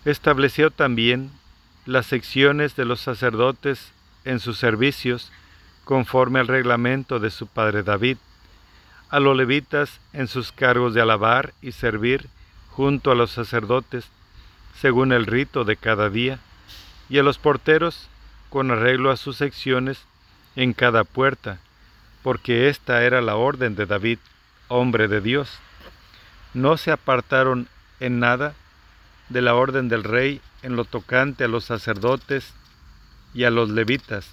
[0.07, 1.33] Estableció también
[1.85, 3.91] las secciones de los sacerdotes
[4.25, 5.33] en sus servicios
[5.85, 8.17] conforme al reglamento de su padre David,
[9.11, 12.29] a los levitas en sus cargos de alabar y servir
[12.71, 14.05] junto a los sacerdotes,
[14.81, 16.39] según el rito de cada día,
[17.09, 18.07] y a los porteros
[18.49, 20.05] con arreglo a sus secciones
[20.55, 21.59] en cada puerta,
[22.23, 24.21] porque esta era la orden de David,
[24.69, 25.59] hombre de Dios.
[26.55, 27.67] No se apartaron
[27.99, 28.55] en nada
[29.29, 32.53] de la orden del rey en lo tocante a los sacerdotes
[33.35, 34.29] y a los levitas,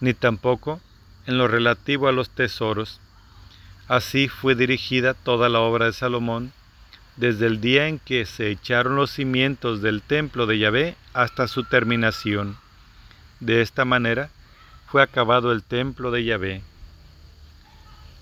[0.00, 0.80] ni tampoco
[1.26, 3.00] en lo relativo a los tesoros.
[3.88, 6.52] Así fue dirigida toda la obra de Salomón,
[7.16, 11.64] desde el día en que se echaron los cimientos del templo de Yahvé hasta su
[11.64, 12.56] terminación.
[13.40, 14.30] De esta manera
[14.86, 16.62] fue acabado el templo de Yahvé.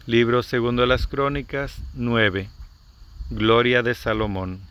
[0.07, 2.49] Libro segundo de las Crónicas 9.
[3.31, 4.70] Gloria de Salomón.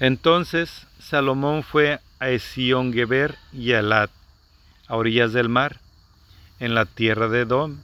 [0.00, 4.10] Entonces Salomón fue a Esión Geber y a Elat,
[4.88, 5.80] a orillas del mar,
[6.58, 7.78] en la tierra de Edom,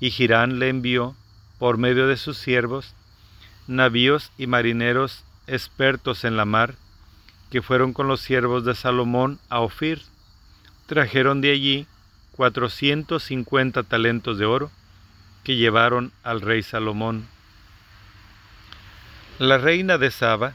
[0.00, 1.16] y Girán le envió,
[1.58, 2.94] por medio de sus siervos,
[3.66, 6.74] navíos y marineros expertos en la mar,
[7.50, 10.02] que fueron con los siervos de Salomón a Ofir.
[10.86, 11.86] Trajeron de allí
[12.32, 14.70] cuatrocientos cincuenta talentos de oro,
[15.44, 17.26] que llevaron al rey Salomón.
[19.38, 20.54] La reina de Saba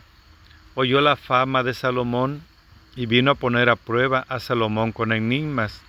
[0.80, 2.44] oyó la fama de Salomón
[2.96, 5.82] y vino a poner a prueba a Salomón con enigmas.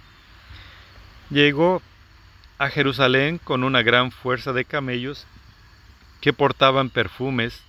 [1.28, 1.82] Llegó
[2.56, 5.26] a Jerusalén con una gran fuerza de camellos
[6.22, 7.60] que portaban perfumes,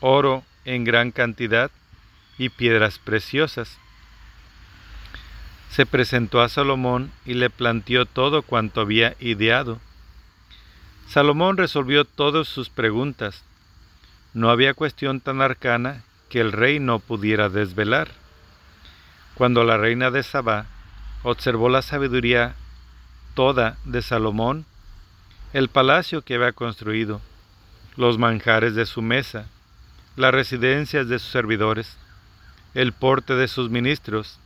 [0.00, 1.70] oro en gran cantidad
[2.38, 3.76] y piedras preciosas.
[5.68, 9.78] Se presentó a Salomón y le planteó todo cuanto había ideado.
[11.06, 13.44] Salomón resolvió todas sus preguntas.
[14.32, 16.02] No había cuestión tan arcana
[16.32, 18.08] que el rey no pudiera desvelar.
[19.34, 20.64] Cuando la reina de Sabá
[21.24, 22.54] observó la sabiduría
[23.34, 24.64] toda de Salomón,
[25.52, 27.20] el palacio que había construido,
[27.98, 29.46] los manjares de su mesa,
[30.16, 31.98] las residencias de sus servidores,
[32.72, 34.38] el porte de sus ministros,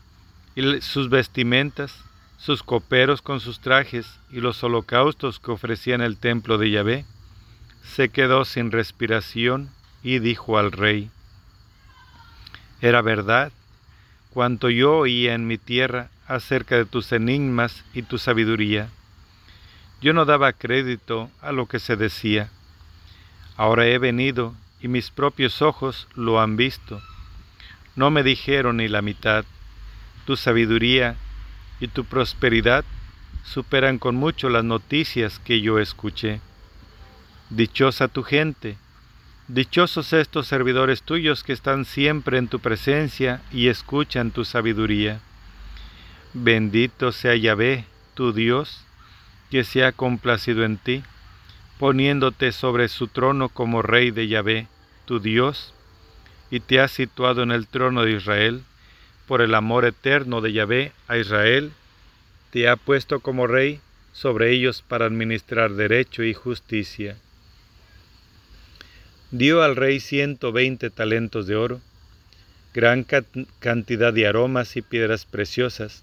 [0.57, 1.95] y sus vestimentas,
[2.37, 7.05] sus coperos con sus trajes y los holocaustos que ofrecían el templo de Yahvé,
[7.85, 9.71] se quedó sin respiración
[10.03, 11.13] y dijo al rey,
[12.81, 13.53] Era verdad
[14.31, 18.91] cuanto yo oía en mi tierra acerca de tus enigmas y tu sabiduría.
[20.03, 22.51] Yo no daba crédito a lo que se decía.
[23.57, 27.01] Ahora he venido y mis propios ojos lo han visto.
[27.95, 29.47] No me dijeron ni la mitad.
[30.27, 31.17] Tu sabiduría
[31.81, 32.85] y tu prosperidad
[33.43, 36.41] superan con mucho las noticias que yo escuché.
[37.49, 38.77] Dichosa tu gente,
[39.49, 45.21] dichosos estos servidores tuyos que están siempre en tu presencia y escuchan tu sabiduría.
[46.35, 47.85] Bendito sea Yahvé,
[48.15, 48.85] tu Dios,
[49.51, 51.05] que se ha complacido en ti,
[51.79, 54.67] poniéndote sobre su trono como rey de Yahvé,
[55.05, 55.73] tu Dios,
[56.51, 58.63] y te ha situado en el trono de Israel,
[59.27, 61.73] por el amor eterno de Yahvé a Israel,
[62.51, 63.81] te ha puesto como rey
[64.13, 67.17] sobre ellos para administrar derecho y justicia.
[69.39, 71.83] Dio al rey ciento veinte talentos de oro,
[72.73, 73.05] gran
[73.59, 76.03] cantidad de aromas y piedras preciosas,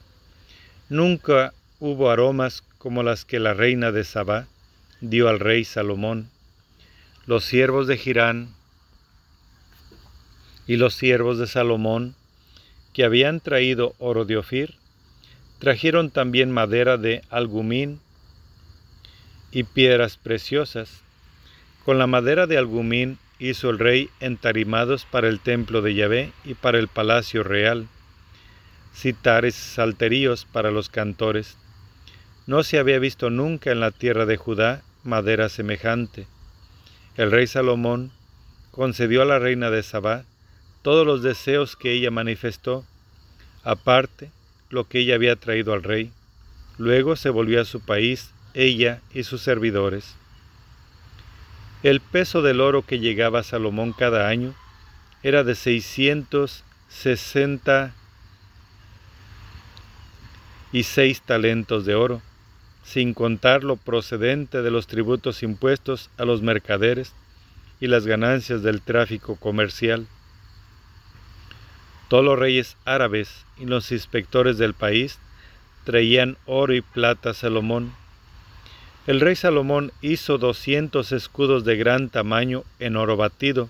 [0.87, 4.45] Nunca hubo aromas como las que la reina de Sabá
[5.01, 6.29] dio al rey Salomón.
[7.25, 8.53] Los siervos de Girán
[10.67, 12.13] y los siervos de Salomón,
[12.93, 14.75] que habían traído oro de Ofir,
[15.57, 17.99] trajeron también madera de algumín
[19.51, 21.01] y piedras preciosas.
[21.83, 23.17] Con la madera de algumín
[23.49, 27.87] hizo el rey entarimados para el templo de Yahvé y para el palacio real
[28.95, 31.57] citares salterios para los cantores.
[32.45, 36.27] No se había visto nunca en la tierra de Judá madera semejante.
[37.15, 38.11] El rey Salomón
[38.71, 40.23] concedió a la reina de Sabá
[40.81, 42.85] todos los deseos que ella manifestó,
[43.63, 44.31] aparte
[44.69, 46.11] lo que ella había traído al rey.
[46.77, 50.15] Luego se volvió a su país, ella y sus servidores.
[51.83, 54.55] El peso del oro que llegaba a Salomón cada año
[55.21, 57.93] era de seiscientos sesenta
[60.71, 62.21] y seis talentos de oro,
[62.85, 67.13] sin contar lo procedente de los tributos impuestos a los mercaderes
[67.81, 70.07] y las ganancias del tráfico comercial.
[72.07, 75.19] Todos los reyes árabes y los inspectores del país
[75.83, 77.93] traían oro y plata a Salomón.
[79.05, 83.67] El rey Salomón hizo doscientos escudos de gran tamaño en oro batido,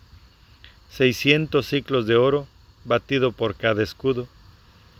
[0.89, 2.47] seiscientos ciclos de oro
[2.85, 4.27] batido por cada escudo,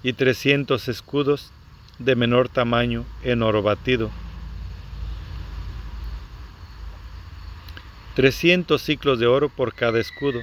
[0.02, 1.52] y trescientos escudos
[2.00, 4.10] de menor tamaño en oro batido.
[8.16, 10.42] 300 ciclos de oro por cada escudo.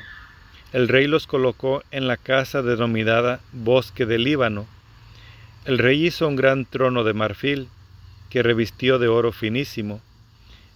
[0.73, 4.67] El rey los colocó en la casa denominada Bosque del Líbano.
[5.65, 7.69] El rey hizo un gran trono de marfil,
[8.31, 10.01] que revistió de oro finísimo.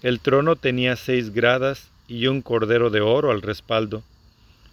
[0.02, 4.02] El trono tenía seis gradas y un cordero de oro al respaldo,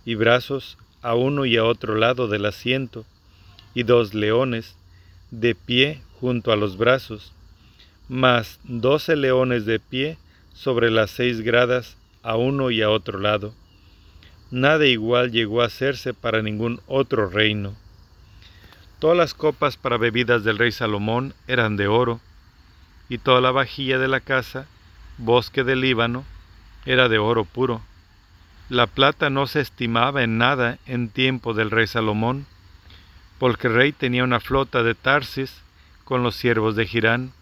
[0.03, 3.05] y brazos a uno y a otro lado del asiento,
[3.73, 4.75] y dos leones,
[5.29, 7.31] de pie junto a los brazos,
[8.09, 10.17] más doce leones de pie
[10.53, 13.53] sobre las seis gradas a uno y a otro lado.
[14.51, 17.73] Nada igual llegó a hacerse para ningún otro reino.
[18.99, 22.19] Todas las copas para bebidas del rey Salomón eran de oro,
[23.11, 24.67] y toda la vajilla de la casa,
[25.17, 26.23] bosque del Líbano,
[26.85, 27.81] era de oro puro.
[28.69, 32.45] La plata no se estimaba en nada en tiempo del rey Salomón,
[33.37, 35.61] porque el rey tenía una flota de Tarsis
[36.05, 37.33] con los siervos de Girán,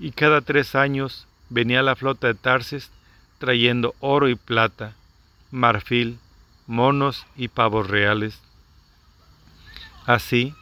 [0.00, 2.90] y cada tres años venía la flota de Tarsis
[3.36, 4.94] trayendo oro y plata,
[5.50, 6.18] marfil,
[6.66, 8.40] monos y pavos reales.
[10.06, 10.54] Así,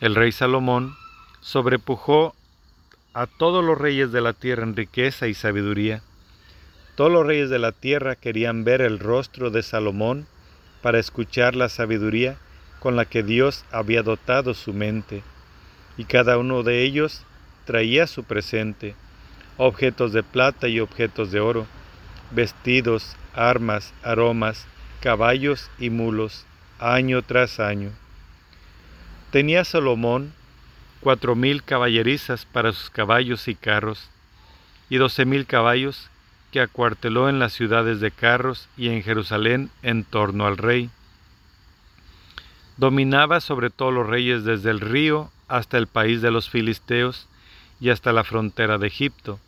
[0.00, 0.94] el rey Salomón
[1.40, 2.35] sobrepujó
[3.16, 6.02] a todos los reyes de la tierra en riqueza y sabiduría,
[6.96, 10.26] Todos los reyes de la tierra querían ver el rostro de Salomón
[10.82, 12.36] para escuchar la sabiduría
[12.78, 15.22] con la que Dios había dotado su mente,
[15.96, 17.24] y cada uno de ellos
[17.64, 18.94] traía su presente,
[19.56, 21.66] objetos de plata y objetos de oro,
[22.32, 24.66] vestidos, armas, aromas,
[25.00, 26.44] caballos y mulos,
[26.78, 27.92] año tras año.
[29.30, 30.34] Tenía Salomón
[31.06, 34.10] cuatro mil caballerizas para sus caballos y carros,
[34.90, 36.10] y doce mil caballos
[36.50, 40.90] que acuarteló en las ciudades de carros y en Jerusalén en torno al rey.
[42.76, 47.28] Dominaba sobre todos los reyes desde el río hasta el país de los filisteos
[47.78, 49.38] y hasta la frontera de Egipto.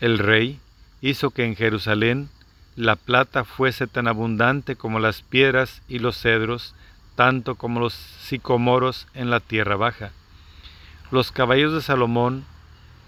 [0.00, 0.58] El rey
[1.02, 2.30] hizo que en Jerusalén
[2.74, 6.74] la plata fuese tan abundante como las piedras y los cedros,
[7.14, 10.10] tanto como los sicomoros en la tierra baja.
[11.14, 12.44] Los caballos de Salomón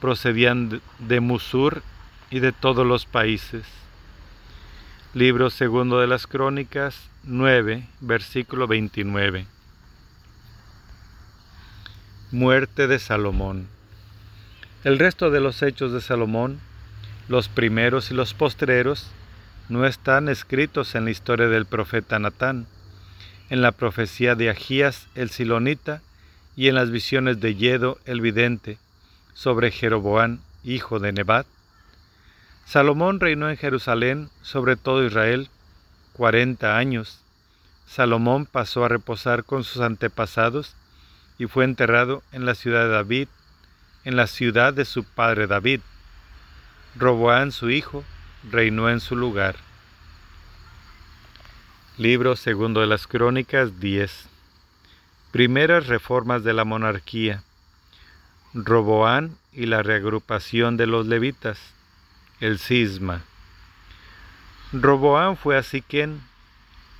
[0.00, 1.82] procedían de Musur
[2.30, 3.64] y de todos los países.
[5.12, 9.46] Libro segundo de las Crónicas 9, versículo 29.
[12.30, 13.66] Muerte de Salomón.
[14.84, 16.60] El resto de los hechos de Salomón,
[17.26, 19.10] los primeros y los postreros,
[19.68, 22.68] no están escritos en la historia del profeta Natán,
[23.50, 26.02] en la profecía de Agías el Silonita
[26.56, 28.78] y en las visiones de Yedo el vidente
[29.34, 31.46] sobre Jeroboán, hijo de Nebat.
[32.64, 35.50] Salomón reinó en Jerusalén sobre todo Israel
[36.14, 37.20] cuarenta años.
[37.86, 40.74] Salomón pasó a reposar con sus antepasados
[41.38, 43.28] y fue enterrado en la ciudad de David,
[44.04, 45.80] en la ciudad de su padre David.
[46.96, 48.02] Roboán su hijo
[48.50, 49.56] reinó en su lugar.
[51.98, 54.35] Libro segundo de las Crónicas 10.
[55.36, 57.42] Primeras reformas de la monarquía.
[58.54, 61.58] Roboán y la reagrupación de los levitas.
[62.40, 63.22] El cisma.
[64.72, 66.22] Roboán fue a Siquén,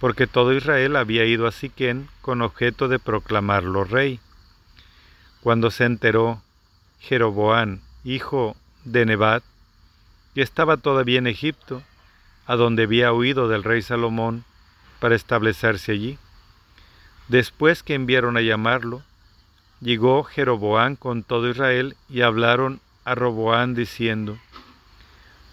[0.01, 4.21] porque todo Israel había ido a Siquén con objeto de proclamarlo rey.
[5.41, 6.43] Cuando se enteró
[7.01, 9.45] Jeroboán, hijo de Nebat,
[10.35, 11.83] y estaba todavía en Egipto,
[12.47, 14.45] a donde había huido del rey Salomón
[15.01, 16.19] para establecerse allí.
[17.29, 19.03] Después que enviaron a llamarlo,
[19.81, 24.39] llegó Jeroboán con todo Israel y hablaron a Roboán diciendo,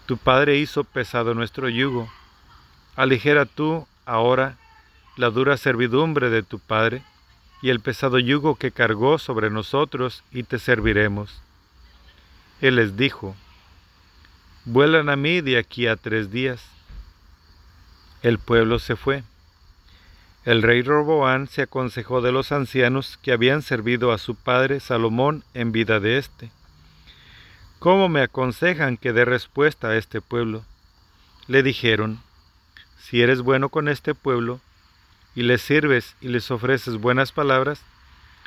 [0.06, 2.08] Tu padre hizo pesado nuestro yugo,
[2.96, 4.56] aligera tú ahora
[5.16, 7.02] la dura servidumbre de tu padre
[7.62, 11.40] y el pesado yugo que cargó sobre nosotros y te serviremos.
[12.60, 13.34] Él les dijo,
[14.64, 16.64] Vuelan a mí de aquí a tres días.
[18.22, 19.22] El pueblo se fue.
[20.44, 25.42] El rey Roboán se aconsejó de los ancianos que habían servido a su padre Salomón
[25.54, 26.50] en vida de éste.
[27.78, 30.62] ¿Cómo me aconsejan que dé respuesta a este pueblo?
[31.46, 32.20] Le dijeron,
[32.98, 34.60] si eres bueno con este pueblo,
[35.34, 37.82] y les sirves y les ofreces buenas palabras,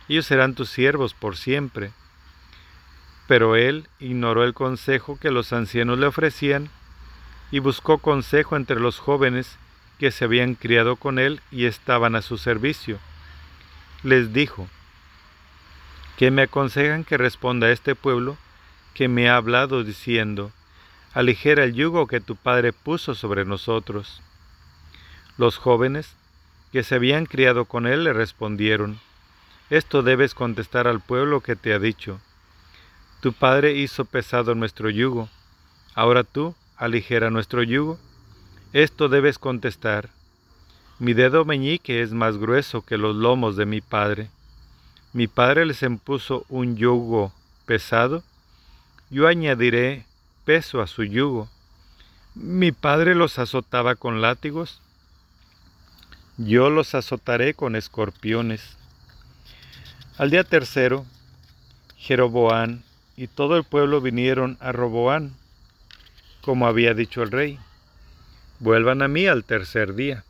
[0.07, 1.91] ellos serán tus siervos por siempre.
[3.27, 6.69] Pero él ignoró el consejo que los ancianos le ofrecían
[7.51, 9.57] y buscó consejo entre los jóvenes
[9.99, 12.99] que se habían criado con él y estaban a su servicio.
[14.03, 14.67] Les dijo,
[16.17, 18.37] ¿qué me aconsejan que responda a este pueblo
[18.93, 20.51] que me ha hablado diciendo,
[21.13, 24.21] aligera el yugo que tu padre puso sobre nosotros?
[25.37, 26.15] Los jóvenes
[26.71, 28.99] que se habían criado con él le respondieron,
[29.69, 32.19] esto debes contestar al pueblo que te ha dicho,
[33.19, 35.27] tu Padre hizo pesado nuestro yugo.
[35.95, 37.97] Ahora tú, aligera nuestro yugo.
[38.73, 40.09] Esto debes contestar.
[40.99, 44.29] Mi dedo meñique es más grueso que los lomos de mi Padre.
[45.13, 47.31] Mi Padre les impuso un yugo
[47.65, 48.23] pesado.
[49.09, 50.05] Yo añadiré
[50.43, 51.49] peso a su yugo.
[52.35, 54.81] Mi Padre los azotaba con látigos.
[56.37, 58.77] Yo los azotaré con escorpiones.
[60.17, 61.05] Al día tercero,
[61.97, 62.83] Jeroboán,
[63.15, 65.33] y todo el pueblo vinieron a Roboán,
[66.41, 67.59] como había dicho el rey.
[68.59, 70.23] Vuelvan a mí al tercer día.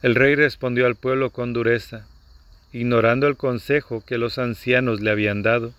[0.00, 2.06] El rey respondió al pueblo con dureza,
[2.72, 5.74] ignorando el consejo que los ancianos le habían dado,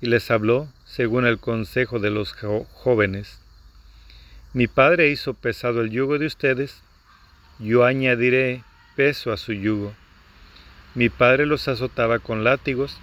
[0.00, 2.32] y les habló según el consejo de los
[2.72, 3.38] jóvenes.
[4.54, 6.82] Mi padre hizo pesado el yugo de ustedes,
[7.58, 8.64] yo añadiré
[8.96, 9.92] peso a su yugo.
[10.94, 12.98] Mi padre los azotaba con látigos,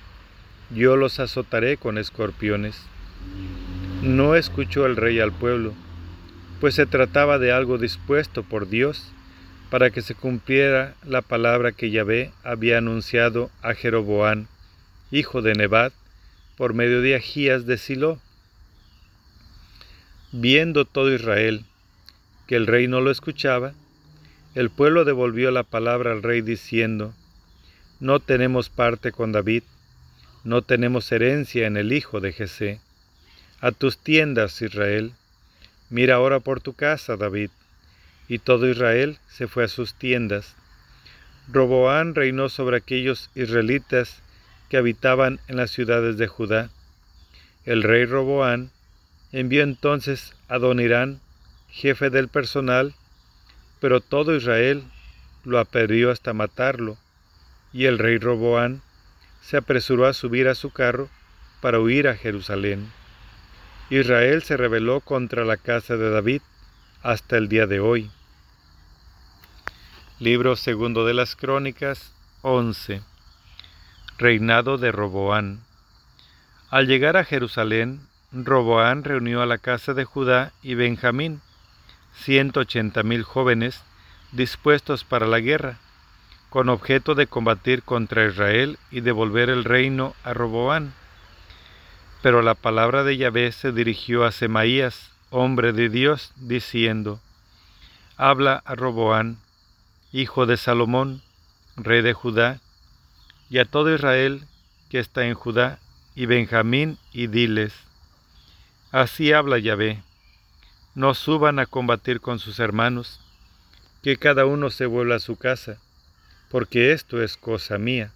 [0.72, 2.82] yo los azotaré con escorpiones.
[4.02, 5.74] No escuchó el rey al pueblo,
[6.60, 9.12] pues se trataba de algo dispuesto por Dios
[9.70, 14.48] para que se cumpliera la palabra que Yahvé había anunciado a Jeroboán,
[15.12, 15.94] hijo de Nebat,
[16.58, 18.20] por medio de Agías de Silo.
[20.32, 21.66] Viendo todo Israel
[22.48, 23.74] que el rey no lo escuchaba,
[24.56, 27.14] el pueblo devolvió la palabra al rey diciendo,
[28.00, 29.64] No tenemos parte con David,
[30.44, 32.82] no tenemos herencia en el hijo de Jesé.
[33.62, 35.14] A tus tiendas, Israel.
[35.90, 37.50] Mira ahora por tu casa, David.
[38.28, 40.56] Y todo Israel se fue a sus tiendas.
[41.52, 44.22] Roboán reinó sobre aquellos israelitas
[44.70, 46.70] que habitaban en las ciudades de Judá.
[47.66, 48.70] El rey Roboán
[49.32, 51.20] envió entonces a Donirán,
[51.70, 52.94] jefe del personal,
[53.80, 54.84] pero todo Israel
[55.44, 56.98] lo aperió hasta matarlo,
[57.74, 58.82] y el rey Roboán
[59.42, 61.10] se apresuró a subir a su carro
[61.62, 62.92] para huir a Jerusalén.
[63.90, 66.44] Israel se rebeló contra la casa de David
[67.02, 68.12] hasta el día de hoy.
[70.20, 72.14] Libro segundo de las Crónicas
[72.44, 73.02] 11.
[74.20, 75.62] Reinado de Roboán.
[76.70, 81.42] Al llegar a Jerusalén, Roboán reunió a la casa de Judá y Benjamín,
[82.14, 83.82] ciento ochenta mil jóvenes
[84.32, 85.80] dispuestos para la guerra,
[86.52, 90.94] con objeto de combatir contra Israel y devolver el reino a Roboán.
[92.22, 97.22] Pero la palabra de Yahvé se dirigió a Semaías, hombre de Dios, diciendo,
[98.18, 99.38] Habla a Roboán,
[100.12, 101.22] hijo de Salomón,
[101.78, 102.60] rey de Judá,
[103.50, 104.44] y a todo Israel
[104.90, 105.80] que está en Judá
[106.14, 107.74] y Benjamín, y diles,
[108.92, 110.04] Así habla Yahvé.
[110.96, 113.22] No suban a combatir con sus hermanos,
[114.04, 115.78] que cada uno se vuelva a su casa,
[116.50, 118.12] porque esto es cosa mía.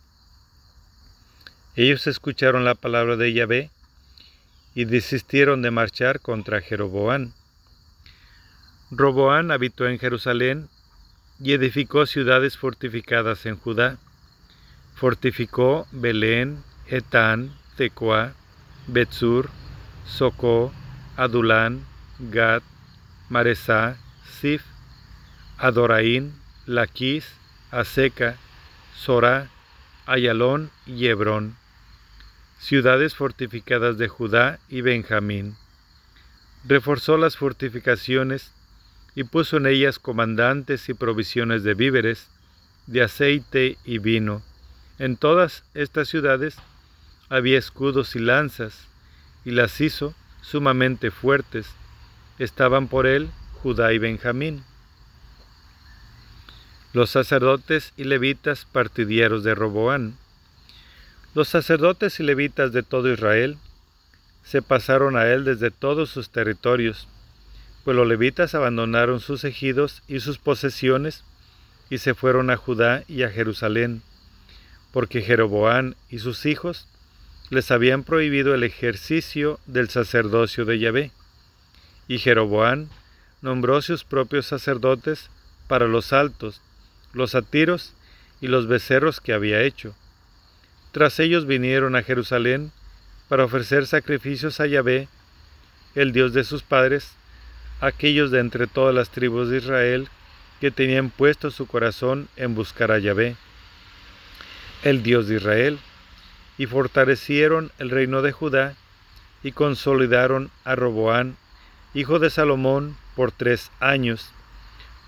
[1.75, 3.69] Ellos escucharon la palabra de Yahvé
[4.75, 7.33] y desistieron de marchar contra Jeroboán.
[8.91, 10.69] Roboán habitó en Jerusalén
[11.39, 13.97] y edificó ciudades fortificadas en Judá.
[14.95, 18.33] Fortificó Belén, Etán, Tecoa,
[18.87, 19.49] Betzur,
[20.05, 20.71] Socó,
[21.17, 21.85] Adulán,
[22.19, 22.61] Gad,
[23.29, 23.97] Maresá,
[24.39, 24.63] Sif,
[25.57, 26.33] Adoraín,
[26.65, 27.25] Laquis,
[27.71, 28.37] Aseca,
[28.95, 29.49] Sorá,
[30.05, 31.55] Ayalón y Hebrón,
[32.63, 35.57] ciudades fortificadas de Judá y Benjamín.
[36.63, 38.53] Reforzó las fortificaciones
[39.15, 42.29] y puso en ellas comandantes y provisiones de víveres,
[42.87, 44.41] de aceite y vino.
[44.97, 46.55] En todas estas ciudades
[47.27, 48.87] había escudos y lanzas,
[49.43, 51.67] y las hizo sumamente fuertes.
[52.39, 53.29] Estaban por él
[53.61, 54.63] Judá y Benjamín.
[56.93, 60.15] Los sacerdotes y levitas partidieros de Roboán.
[61.35, 63.57] Los sacerdotes y levitas de todo Israel
[64.43, 67.07] se pasaron a él desde todos sus territorios,
[67.83, 71.23] pues los levitas abandonaron sus ejidos y sus posesiones
[71.89, 74.03] y se fueron a Judá y a Jerusalén,
[74.91, 76.87] porque Jeroboán y sus hijos
[77.49, 81.11] les habían prohibido el ejercicio del sacerdocio de Yahvé,
[82.07, 82.89] y Jeroboán
[83.41, 85.31] nombró sus propios sacerdotes
[85.67, 86.61] para los altos,
[87.11, 87.93] los atiros
[88.39, 89.95] y los becerros que había hecho.
[90.93, 92.71] Tras ellos vinieron a Jerusalén
[93.27, 95.07] para ofrecer sacrificios a Yahvé,
[95.95, 97.15] el Dios de sus padres,
[97.81, 100.07] aquellos de entre todas las tribus de Israel
[100.61, 103.35] que tenían puesto su corazón en buscar a Yahvé,
[104.83, 105.79] el Dios de Israel,
[106.59, 108.75] y fortalecieron el reino de Judá
[109.41, 111.37] y consolidaron a Roboán,
[111.95, 114.31] hijo de Salomón, por tres años,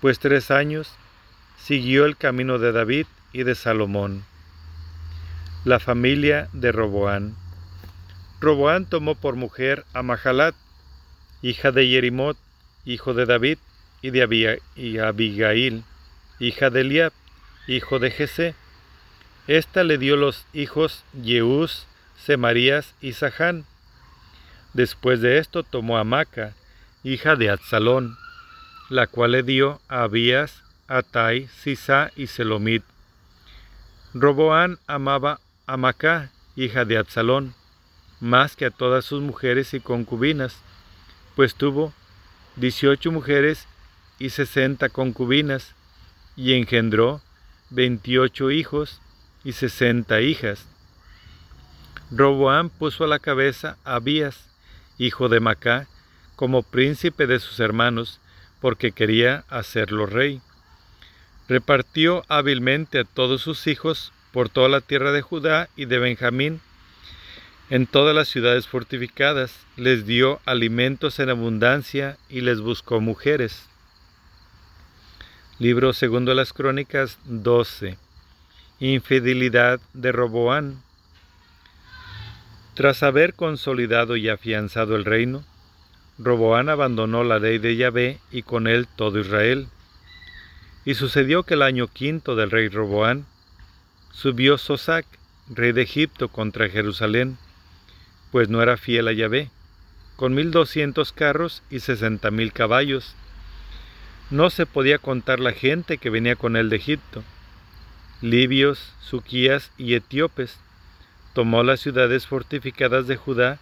[0.00, 0.92] pues tres años
[1.56, 4.24] siguió el camino de David y de Salomón.
[5.66, 7.34] La familia de Roboán.
[8.40, 10.54] Roboán tomó por mujer a Mahalat,
[11.42, 12.38] hija de Yerimot,
[12.84, 13.58] hijo de David,
[14.00, 14.22] y de
[15.02, 15.82] Abigail,
[16.38, 17.12] hija de Eliab,
[17.66, 18.54] hijo de Jesé,
[19.48, 23.64] esta le dio los hijos Yeús, Semarías y Sahán.
[24.72, 26.54] Después de esto tomó a Maca,
[27.02, 28.16] hija de Absalón,
[28.88, 32.84] la cual le dio a Abías, Atai, Sisa y Selomit.
[34.14, 37.54] Roboán amaba a Maca, hija de Absalón,
[38.20, 40.56] más que a todas sus mujeres y concubinas,
[41.34, 41.92] pues tuvo
[42.54, 43.66] dieciocho mujeres
[44.18, 45.74] y sesenta concubinas,
[46.36, 47.22] y engendró
[47.70, 49.00] veintiocho hijos
[49.42, 50.66] y sesenta hijas.
[52.10, 54.46] Roboam puso a la cabeza a Abías,
[54.98, 55.88] hijo de Macá,
[56.36, 58.20] como príncipe de sus hermanos,
[58.60, 60.40] porque quería hacerlo rey.
[61.48, 66.60] Repartió hábilmente a todos sus hijos por toda la tierra de Judá y de Benjamín,
[67.70, 73.66] en todas las ciudades fortificadas, les dio alimentos en abundancia y les buscó mujeres.
[75.58, 77.96] Libro segundo de las Crónicas 12
[78.78, 80.82] infidelidad de Roboán.
[82.74, 85.44] Tras haber consolidado y afianzado el reino,
[86.18, 89.68] Roboán abandonó la ley de Yahvé y con él todo Israel.
[90.84, 93.24] Y sucedió que el año quinto del rey Roboán
[94.16, 95.04] subió Sosac,
[95.50, 97.36] rey de Egipto, contra Jerusalén,
[98.32, 99.50] pues no era fiel a Yahvé,
[100.16, 103.14] con mil doscientos carros y sesenta mil caballos.
[104.30, 107.22] No se podía contar la gente que venía con él de Egipto.
[108.22, 110.58] Libios, suquías y etíopes.
[111.34, 113.58] Tomó las ciudades fortificadas de Judá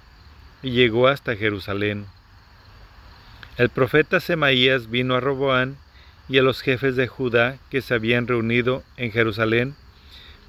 [0.63, 2.07] y llegó hasta Jerusalén.
[3.59, 5.77] El profeta Semaías vino a Roboán
[6.29, 9.75] y a los jefes de Judá que se habían reunido en Jerusalén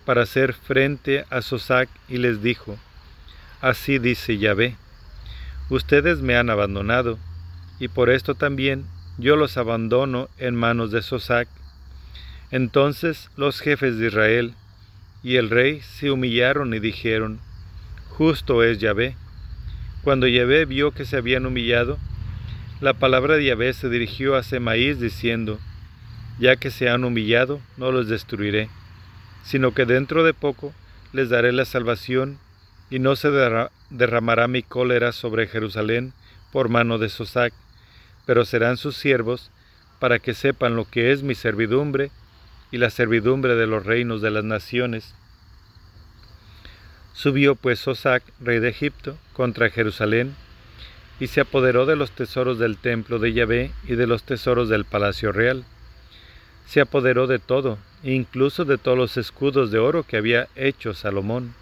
[0.06, 2.78] para hacer frente a Sosac y les dijo,
[3.62, 4.76] Así dice Yahvé,
[5.70, 7.18] ustedes me han abandonado,
[7.80, 8.86] y por esto también
[9.18, 11.48] yo los abandono en manos de Sosac.
[12.52, 14.54] Entonces los jefes de Israel
[15.24, 17.40] y el rey se humillaron y dijeron,
[18.10, 19.16] Justo es Yahvé.
[20.04, 21.98] Cuando Yahvé vio que se habían humillado,
[22.80, 25.60] la palabra de Yahvé se dirigió a Semaís diciendo,
[26.38, 28.70] Ya que se han humillado, no los destruiré,
[29.46, 30.74] sino que dentro de poco
[31.14, 32.40] les daré la salvación,
[32.90, 33.30] y no se
[33.90, 36.14] derramará mi cólera sobre Jerusalén
[36.52, 37.54] por mano de Sosac,
[38.26, 39.52] pero serán sus siervos,
[40.00, 42.12] para que sepan lo que es mi servidumbre
[42.72, 45.16] y la servidumbre de los reinos de las naciones.
[47.14, 50.36] Subió pues Sosac, rey de Egipto, contra Jerusalén,
[51.20, 54.86] y se apoderó de los tesoros del templo de Yahvé y de los tesoros del
[54.86, 55.66] palacio real.
[56.66, 61.54] Se apoderó de todo, incluso de todos los escudos de oro que había hecho Salomón.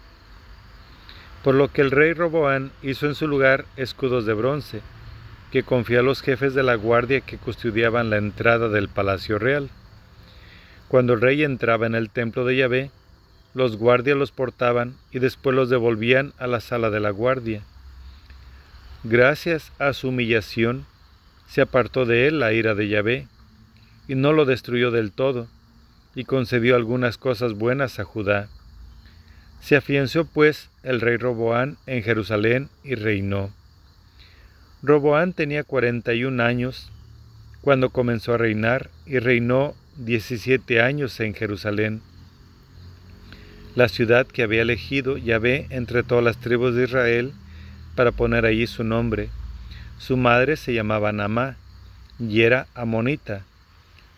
[1.42, 4.80] Por lo que el rey Roboán hizo en su lugar escudos de bronce,
[5.52, 9.68] que confió a los jefes de la guardia que custodiaban la entrada del palacio real.
[10.88, 12.90] Cuando el rey entraba en el templo de Yahvé,
[13.52, 17.62] los guardias los portaban y después los devolvían a la sala de la guardia
[19.06, 20.86] Gracias a su humillación,
[21.46, 23.28] se apartó de él la ira de Yahvé,
[24.08, 25.48] y no lo destruyó del todo,
[26.14, 28.48] y concedió algunas cosas buenas a Judá.
[29.60, 33.50] Se afianzó pues el rey Roboán en Jerusalén y reinó.
[34.82, 36.90] Roboán tenía cuarenta y un años
[37.62, 42.02] cuando comenzó a reinar y reinó diecisiete años en Jerusalén,
[43.74, 47.32] la ciudad que había elegido Yahvé entre todas las tribus de Israel,
[47.96, 49.30] para poner allí su nombre.
[49.98, 51.56] Su madre se llamaba Namá
[52.20, 53.44] y era amonita.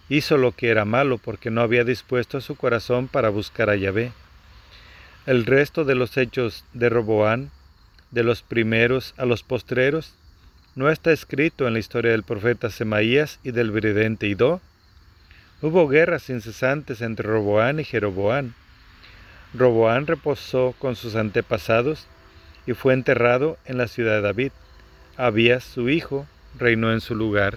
[0.09, 4.13] Hizo lo que era malo porque no había dispuesto su corazón para buscar a Yahvé.
[5.27, 7.51] El resto de los hechos de Roboán,
[8.13, 10.15] de los primeros a los postreros,
[10.77, 14.61] no está escrito en la historia del profeta Semaías y del vidente Idó.
[15.63, 18.55] Hubo guerras incesantes entre Roboán y Jeroboán.
[19.55, 22.07] Roboán reposó con sus antepasados
[22.67, 24.53] y fue enterrado en la ciudad de David.
[25.17, 26.27] Abías, su hijo,
[26.59, 27.57] reinó en su lugar.